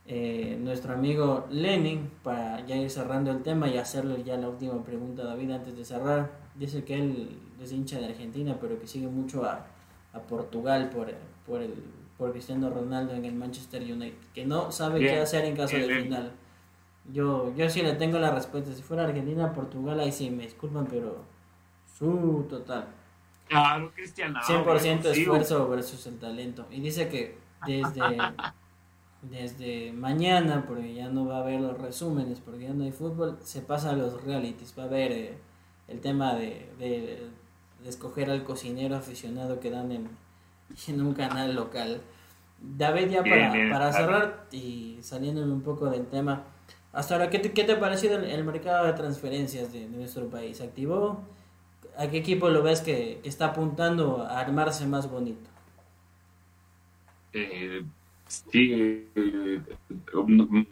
[0.06, 4.80] eh, nuestro amigo Lenin, para ya ir cerrando el tema y hacerle ya la última
[4.84, 6.30] pregunta a David antes de cerrar.
[6.54, 9.66] Dice que él es hincha de Argentina, pero que sigue mucho a,
[10.12, 11.12] a Portugal por,
[11.44, 11.74] por el
[12.16, 16.02] por Cristiano Ronaldo en el Manchester United, que no sabe qué hacer en caso de
[16.02, 16.30] final.
[17.12, 18.72] Yo, yo sí le tengo la respuesta.
[18.72, 21.24] Si fuera Argentina, Portugal, ahí sí me disculpan, pero
[21.98, 22.86] su total.
[23.48, 24.38] Claro, Cristiano.
[24.40, 26.68] 100% esfuerzo versus el talento.
[26.70, 27.36] Y dice que
[27.66, 28.00] desde,
[29.22, 33.38] desde mañana, porque ya no va a haber los resúmenes, porque ya no hay fútbol,
[33.42, 34.74] se pasa a los realities.
[34.78, 35.34] Va a haber eh,
[35.88, 37.28] el tema de, de,
[37.82, 40.08] de escoger al cocinero aficionado que dan en,
[40.88, 42.00] en un canal local.
[42.62, 46.44] David, ya para, cerrar y saliéndome un poco del tema,
[46.92, 50.60] hasta ahora, ¿qué te, qué te ha parecido el, mercado de transferencias de, nuestro país?
[50.60, 51.24] ¿Activó?
[51.96, 55.50] ¿A qué equipo lo ves que, está apuntando a armarse más bonito?
[57.32, 57.82] Eh,
[58.32, 58.70] sí,
[59.14, 59.60] eh,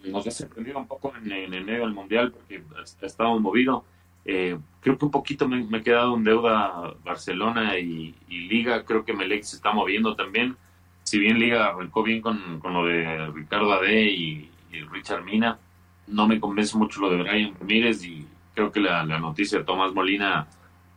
[0.07, 3.85] nos ha sorprendido un poco en, el medio del mundial porque ha estado movido.
[4.25, 8.85] Eh, creo que un poquito me, he quedado en deuda Barcelona y, Liga.
[8.85, 10.57] Creo que Melec se está moviendo también.
[11.03, 14.51] Si bien Liga arrancó bien con, lo de Ricardo Ade y,
[14.93, 15.59] Richard Mina,
[16.07, 19.93] no me convence mucho lo de Brian Ramírez y creo que la, noticia de Tomás
[19.93, 20.47] Molina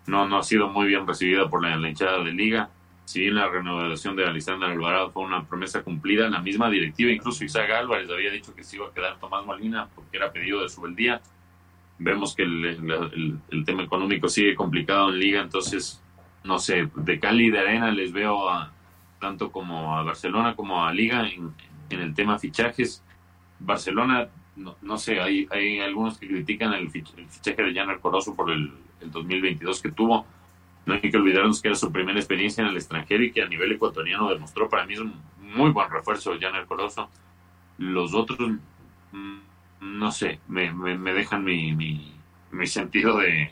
[0.05, 2.69] no, no ha sido muy bien recibida por la, hinchada de Liga.
[3.05, 7.43] Si bien la renovación de Alexander Alvarado fue una promesa cumplida, la misma directiva, incluso
[7.43, 10.69] Isaac Álvarez había dicho que se iba a quedar Tomás Molina porque era pedido de
[10.69, 11.21] su día
[11.99, 16.01] vemos que el, el, tema económico sigue complicado en liga, entonces,
[16.43, 18.71] no sé, de Cali y de Arena les veo a,
[19.19, 21.53] tanto como a Barcelona como a Liga en,
[21.89, 23.03] en el tema fichajes.
[23.59, 28.51] Barcelona, no, no, sé, hay, hay algunos que critican el, fichaje de Janer Corozo por
[28.51, 30.25] el, el 2022 que tuvo.
[30.85, 33.47] No hay que olvidarnos que era su primera experiencia en el extranjero y que a
[33.47, 37.09] nivel ecuatoriano demostró para mí es un muy buen refuerzo Janer Corozo.
[37.77, 38.37] Los otros
[39.11, 39.37] mm,
[39.83, 42.13] no sé, me, me, dejan mi, mi,
[42.51, 43.51] mi, sentido de,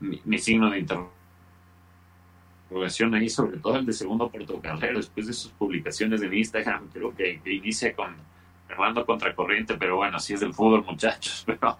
[0.00, 0.84] mi, signo de
[2.68, 7.14] interrogación ahí, sobre todo el de segundo portocarrero, después de sus publicaciones en Instagram, creo
[7.14, 8.14] que, inicia con
[8.76, 11.78] contra contracorriente, pero bueno, si es del fútbol, muchachos, pero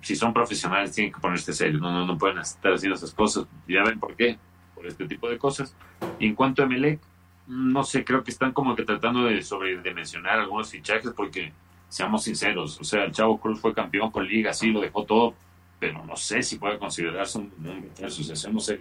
[0.00, 3.46] si son profesionales tienen que ponerse serio, no, no, no pueden estar haciendo esas cosas,
[3.66, 4.38] ya ven por qué,
[4.74, 5.74] por este tipo de cosas.
[6.18, 7.00] Y en cuanto a Melec,
[7.46, 11.52] no sé, creo que están como que tratando de sobredimensionar algunos fichajes porque
[11.88, 15.34] seamos sinceros, o sea, el Chavo Cruz fue campeón con Liga, sí, lo dejó todo,
[15.78, 18.80] pero no sé si puede considerarse un, un refuerzo, no sé.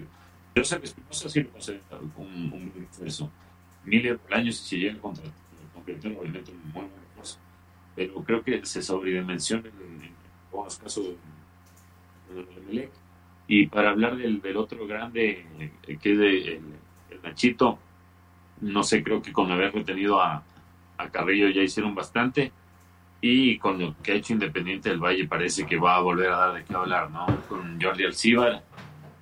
[0.56, 1.84] Yo sé que Espinosa sí lo considera
[2.18, 3.32] un, un refuerzo.
[3.86, 5.24] Miller por año, si llega contra
[5.74, 6.88] convirtió obviamente un muy
[7.96, 9.97] pero creo que se sobredimensiona en,
[10.62, 11.06] algunos casos
[12.34, 12.92] de Melec.
[13.48, 16.62] Y para hablar del, del otro grande, eh, que es el,
[17.10, 17.80] el Nachito,
[18.62, 20.44] no sé, creo que con haber retenido a,
[20.98, 22.52] a Carrillo ya hicieron bastante
[23.22, 26.38] y con lo que ha hecho Independiente del Valle parece que va a volver a
[26.38, 27.26] dar de qué hablar, ¿no?
[27.48, 28.64] Con Jordi Alcibar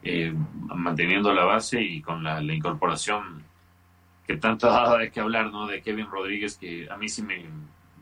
[0.04, 0.34] eh,
[0.68, 3.44] manteniendo la base y con la, incorporación
[4.28, 5.68] que tanto ha dado de qué hablar, ¿no?
[5.68, 7.46] De Kevin Rodríguez, que a mí sí me,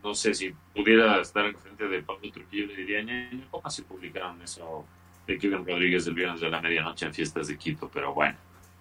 [0.04, 4.42] no sé si pudiera estar en frente de Pablo Trujillo, le diría, ¿cómo se publicaron
[4.42, 4.86] eso
[5.26, 7.90] de Kevin Rodríguez el viernes de la medianoche en fiestas de Quito?
[7.92, 8.36] Pero bueno,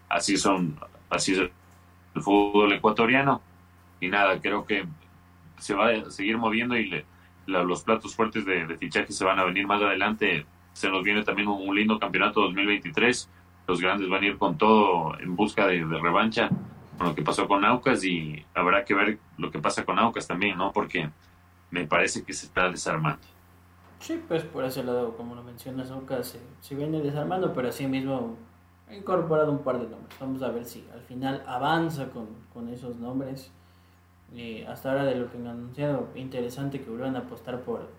[0.08, 0.76] así son,
[1.08, 3.40] así es el fútbol ecuatoriano.
[4.00, 4.84] Y nada, creo que
[5.58, 7.06] se va a seguir moviendo y le,
[7.46, 10.44] los platos fuertes de, fichaje se van a venir más adelante.
[10.72, 13.30] Se nos viene también un, lindo campeonato 2023.
[13.68, 16.50] Los grandes van a ir con todo en busca de, revancha
[17.02, 20.28] con lo que pasó con Aucas y habrá que ver lo que pasa con Aucas
[20.28, 20.72] también, ¿no?
[20.72, 21.10] Porque
[21.70, 23.22] me parece que se está desarmando.
[23.98, 28.36] Sí, pues por ese lado, como lo mencionas, Aucas se, viene desarmando, pero así mismo
[28.88, 30.16] ha incorporado un par de nombres.
[30.20, 33.50] Vamos a ver si al final avanza con, con esos nombres
[34.36, 37.90] eh, hasta ahora de lo que han anunciado, interesante que vuelvan a apostar por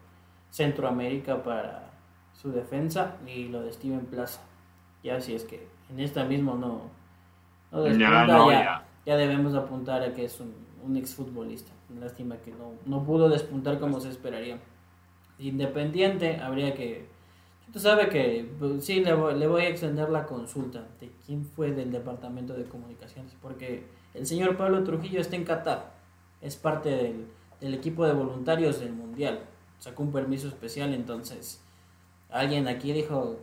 [0.50, 1.92] Centroamérica para
[2.34, 4.42] su defensa y lo de Steven Plaza.
[5.04, 6.90] Ya si es que en esta mismo no,
[7.72, 11.72] no ya, ya, debemos apuntar a que es un, exfutbolista.
[12.00, 14.60] Lástima que no, no pudo despuntar como se esperaría.
[15.40, 17.08] Independiente, habría que...
[17.72, 21.46] Tú sabes que pues, sí, le voy, le voy a extender la consulta de quién
[21.46, 25.94] fue del Departamento de Comunicaciones, porque el señor Pablo Trujillo está en Qatar
[26.44, 26.90] es parte
[27.62, 29.40] del, equipo de voluntarios del Mundial.
[29.80, 31.62] Sacó un permiso especial, entonces
[32.30, 33.40] alguien aquí dijo,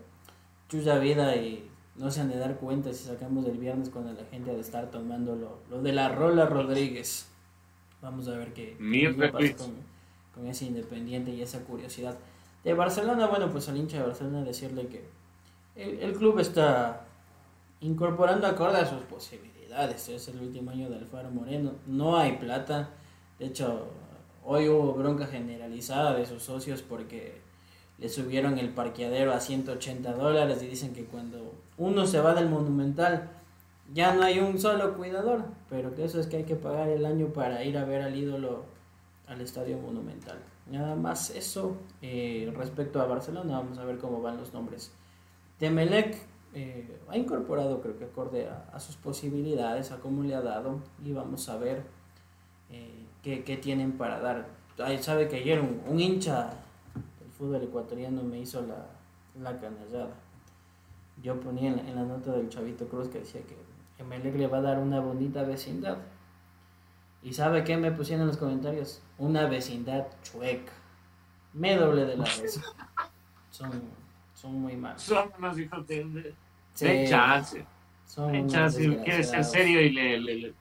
[0.69, 4.25] chuya vida y no se han de dar cuenta si sacamos el viernes cuando la
[4.27, 7.29] gente ha de estar tomando lo, lo de la Rola Rodríguez.
[8.01, 9.75] Vamos a ver qué, qué pasa con,
[10.35, 12.17] con, ese Independiente y esa curiosidad.
[12.65, 15.05] De Barcelona, bueno, pues al hincha de Barcelona decirle que
[15.77, 17.07] el, el club está
[17.81, 20.09] incorporando acorde a sus posibilidades.
[20.09, 21.73] Es el último año de Alfaro Moreno.
[21.87, 22.91] No hay plata.
[23.39, 23.89] De hecho,
[24.45, 27.41] hoy hubo bronca generalizada de sus socios porque
[28.01, 32.49] le subieron el parqueadero a 180 dólares y dicen que cuando uno se va del
[32.49, 33.29] Monumental
[33.93, 37.05] ya no hay un solo cuidador, pero que eso es que hay que pagar el
[37.05, 38.65] año para ir a ver al ídolo
[39.27, 40.39] al Estadio Monumental.
[40.71, 44.93] Nada más eso eh, respecto a Barcelona, vamos a ver cómo van los nombres.
[45.59, 46.17] Temelec
[46.55, 51.13] eh, ha incorporado, creo que acorde a, sus posibilidades, a cómo le ha dado, y
[51.13, 51.83] vamos a ver
[52.71, 54.47] eh, qué, qué, tienen para dar.
[54.79, 56.55] Ay, sabe que ayer un hincha
[57.41, 58.87] fútbol ecuatoriano me hizo la,
[59.43, 60.15] la canallada.
[61.23, 63.57] Yo ponía en la, nota del Chavito Cruz que decía que
[63.99, 65.97] Emelec le va a dar una bonita vecindad.
[67.23, 69.03] ¿Y sabe qué me pusieron en los comentarios?
[69.19, 70.73] Una vecindad chueca.
[71.55, 72.61] Me doble de la vez.
[73.51, 73.71] Son,
[74.35, 75.03] son muy malos.
[75.03, 76.35] Son unos hijos de...
[76.75, 77.65] Sí, chance.
[78.07, 78.79] Son chance.
[79.03, 80.55] Quiere ser serio y le, le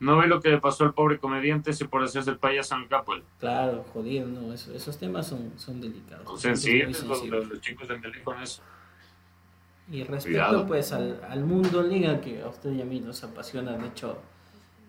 [0.00, 2.82] no ve lo que le pasó al pobre comediante ese por hacerse el payaso en
[2.82, 3.14] el capo.
[3.38, 6.26] Claro, jodido, no, esos temas son, son delicados.
[6.26, 8.62] Son sensibles los, los, chicos de con eso.
[9.90, 13.76] Y respecto pues al, al, mundo liga que a usted y a mí nos apasiona,
[13.76, 14.18] de hecho,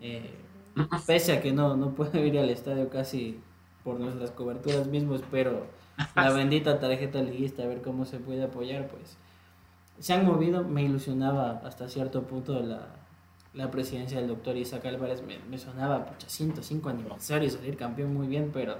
[0.00, 0.34] eh,
[1.06, 3.40] pese a que no, no puedo ir al estadio casi
[3.84, 5.66] por nuestras coberturas mismos, pero
[6.14, 9.18] la bendita tarjeta liguista, a ver cómo se puede apoyar, pues
[9.98, 12.88] se han movido, me ilusionaba hasta cierto punto la,
[13.56, 18.26] la presidencia del doctor Isaac Álvarez me, me sonaba, pucha, 105 aniversario, salir campeón muy
[18.26, 18.76] bien, pero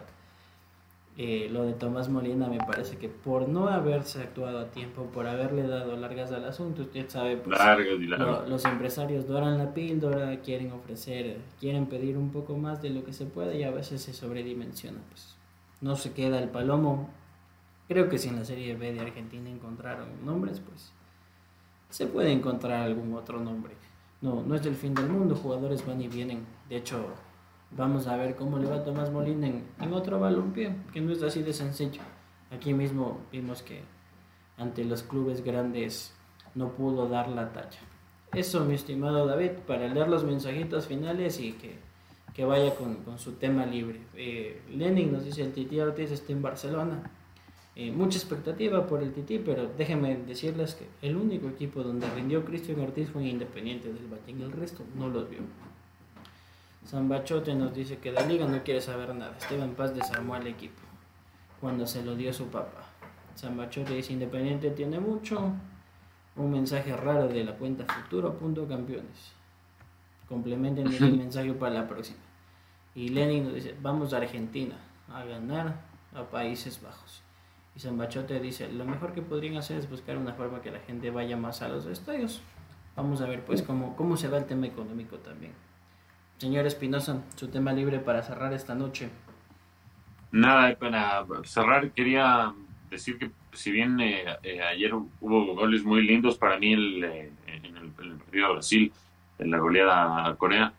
[1.16, 5.26] eh, lo de Tomás Molina me parece que por no haberse actuado a tiempo, por
[5.26, 7.58] haberle dado largas al asunto, usted sabe, pues,
[8.46, 13.14] los empresarios doran la píldora, quieren ofrecer, quieren pedir un poco más de lo que
[13.14, 15.36] se puede y a veces se sobredimensiona, pues.
[15.80, 17.10] No se queda el palomo.
[17.86, 20.92] Creo que si en la Serie B de Argentina encontraron nombres, pues
[21.88, 23.74] se puede encontrar algún otro nombre
[24.20, 26.46] no, no es del fin del mundo, jugadores van y vienen.
[26.68, 27.06] De hecho,
[27.70, 31.12] vamos a ver cómo le va a Tomás Molina en, en otro balompié, que no
[31.12, 32.00] es así de sencillo.
[32.50, 33.82] Aquí mismo vimos que
[34.56, 36.14] ante los clubes grandes
[36.54, 37.78] no pudo dar la talla.
[38.32, 41.78] Eso, mi estimado David, para leer los mensajitos finales y que,
[42.34, 44.00] que vaya con, con, su tema libre.
[44.14, 47.10] Eh, Lenin nos dice, el Titi Ortiz está en Barcelona.
[47.78, 52.42] Eh, mucha expectativa por el Tití, pero déjenme decirles que el único equipo donde rindió
[52.42, 55.40] Cristian Ortiz fue Independiente del Batín, el resto no los vio.
[56.86, 59.36] San Bachote nos dice que la liga no quiere saber nada.
[59.36, 60.80] Esteban Paz desarmó al equipo
[61.60, 62.82] cuando se lo dio su papá.
[63.34, 65.52] San Bachote dice Independiente tiene mucho.
[66.36, 69.32] Un mensaje raro de la cuenta futuro.campeones.
[70.28, 72.20] Complementen el mensaje para la próxima.
[72.94, 74.76] Y Lenin nos dice, vamos a Argentina
[75.12, 75.82] a ganar
[76.14, 77.25] a Países Bajos.
[77.76, 81.10] Y Zambachote dice, lo mejor que podrían hacer es buscar una forma que la gente
[81.10, 82.40] vaya más a los estadios.
[82.96, 85.52] Vamos a ver pues cómo, cómo se va el tema económico también.
[86.38, 89.10] Señor Espinosa, su tema libre para cerrar esta noche.
[90.32, 92.54] Nada, para cerrar quería
[92.90, 97.32] decir que si bien eh, eh, ayer hubo goles muy lindos para mí el, eh,
[97.46, 98.92] en, el, partido de Brasil,
[99.38, 100.72] en la goleada a Corea,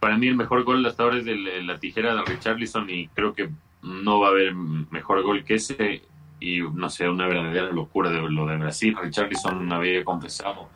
[0.00, 3.34] para mí el mejor gol hasta ahora es de la tijera de Richarlison y creo
[3.34, 3.50] que
[3.82, 6.02] no va a haber mejor gol que ese
[6.40, 8.96] y no sé, una verdadera locura de lo de Brasil.
[9.00, 10.68] Richarlison había confesado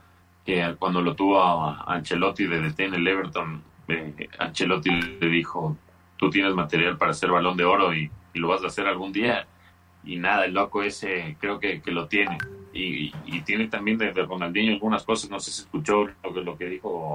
[0.44, 5.76] que cuando lo tuvo a Ancelotti de DT en el Everton, eh, Ancelotti le dijo,
[6.16, 9.46] tú tienes material para ser balón de oro y, lo vas a hacer algún día.
[10.04, 12.38] Y nada, el loco ese creo que, que lo tiene.
[12.72, 16.40] Y, y, tiene también de, de, Ronaldinho algunas cosas, no sé si escuchó lo que,
[16.40, 17.14] lo que dijo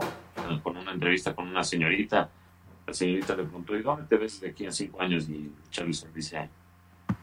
[0.61, 2.29] con una entrevista con una señorita.
[2.85, 5.27] La señorita le preguntó, ¿y dónde te ves de aquí en cinco años?
[5.27, 6.49] Y Richarlison dice,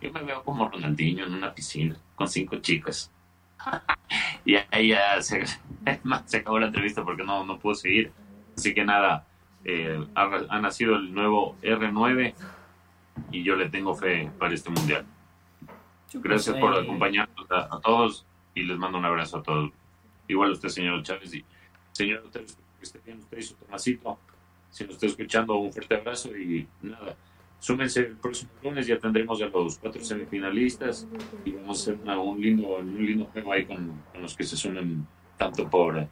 [0.05, 3.11] yo me veo como Ronaldinho en una piscina con cinco chicas.
[4.45, 8.13] y ahí ya se, se, acabó la entrevista porque no, no puedo seguir.
[8.57, 9.27] Así que nada,
[9.65, 12.35] eh, ha, nacido el nuevo R9
[13.31, 15.07] y yo le tengo fe para este mundial.
[16.13, 19.73] Gracias por acompañarnos a, todos y les mando un abrazo a todos.
[20.29, 21.45] Igual a usted, señor Chávez, y
[21.93, 22.45] señor que
[22.83, 24.19] esté bien usted y su Tomasito.
[24.71, 27.17] Si nos está escuchando, un fuerte abrazo y nada
[27.65, 31.09] súmense el próximo lunes, ya tendremos a los cuatro semifinalistas
[31.47, 35.07] y vamos a hacer un, lindo, un lindo juego ahí con, los que se sumen
[35.39, 36.07] tanto por,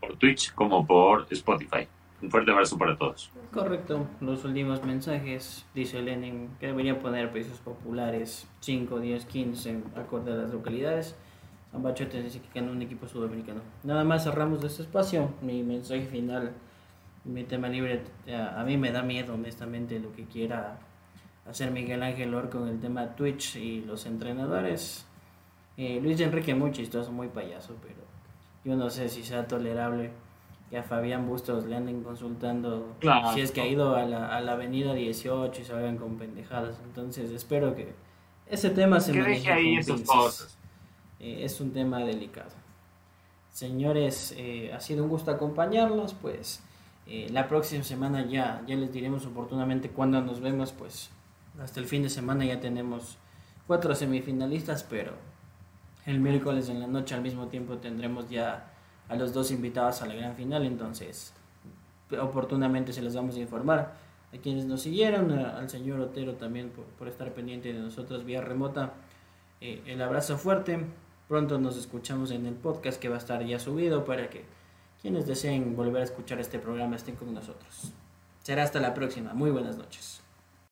[0.00, 1.86] por Twitch como por Spotify.
[2.20, 3.30] Un fuerte abrazo para todos.
[3.52, 10.32] Correcto, los últimos mensajes, dice Lenin, que debería poner precios populares 5, 10, 15, acorde
[10.32, 11.16] a las localidades.
[11.72, 13.60] Ambachote dice que ganó un equipo sudamericano.
[13.84, 15.30] Nada más cerramos este espacio.
[15.42, 16.54] Mi mensaje final,
[17.26, 18.02] mi tema libre.
[18.56, 20.78] A, mí me da miedo, honestamente, lo que quiera
[21.48, 25.06] hacer Miguel Ángel Or con el tema Twitch y los entrenadores.
[25.76, 28.00] Eh, Luis Enrique muy chistoso, muy payaso, pero
[28.64, 30.10] yo no sé si sea tolerable
[30.70, 32.96] que a Fabián Bustos le anden consultando
[33.34, 36.80] si es que ha ido a la, a la avenida 18 y salgan con pendejadas.
[36.84, 37.94] Entonces espero que
[38.48, 40.58] ese tema se maneje ahí cosas.
[41.18, 42.50] Eh, es un tema delicado.
[43.50, 46.62] Señores, eh, ha sido un gusto acompañarlos, pues
[47.06, 51.10] eh, la próxima semana ya, ya les diremos oportunamente cuándo nos vemos, pues
[51.60, 53.18] hasta el fin de semana ya tenemos
[53.66, 55.12] cuatro semifinalistas, pero
[56.04, 58.72] el miércoles en la noche al mismo tiempo tendremos ya
[59.08, 61.32] a los dos invitados a la gran final, entonces
[62.20, 63.94] oportunamente se les vamos a informar
[64.32, 68.94] a quienes nos siguieron, al señor Otero también por, estar pendiente de nosotros vía remota.
[69.60, 70.84] Eh, el abrazo fuerte,
[71.28, 74.44] pronto nos escuchamos en el podcast que va a estar ya subido para que
[75.00, 77.92] quienes deseen volver a escuchar este programa estén con nosotros.
[78.42, 80.20] Será hasta la próxima, muy buenas noches.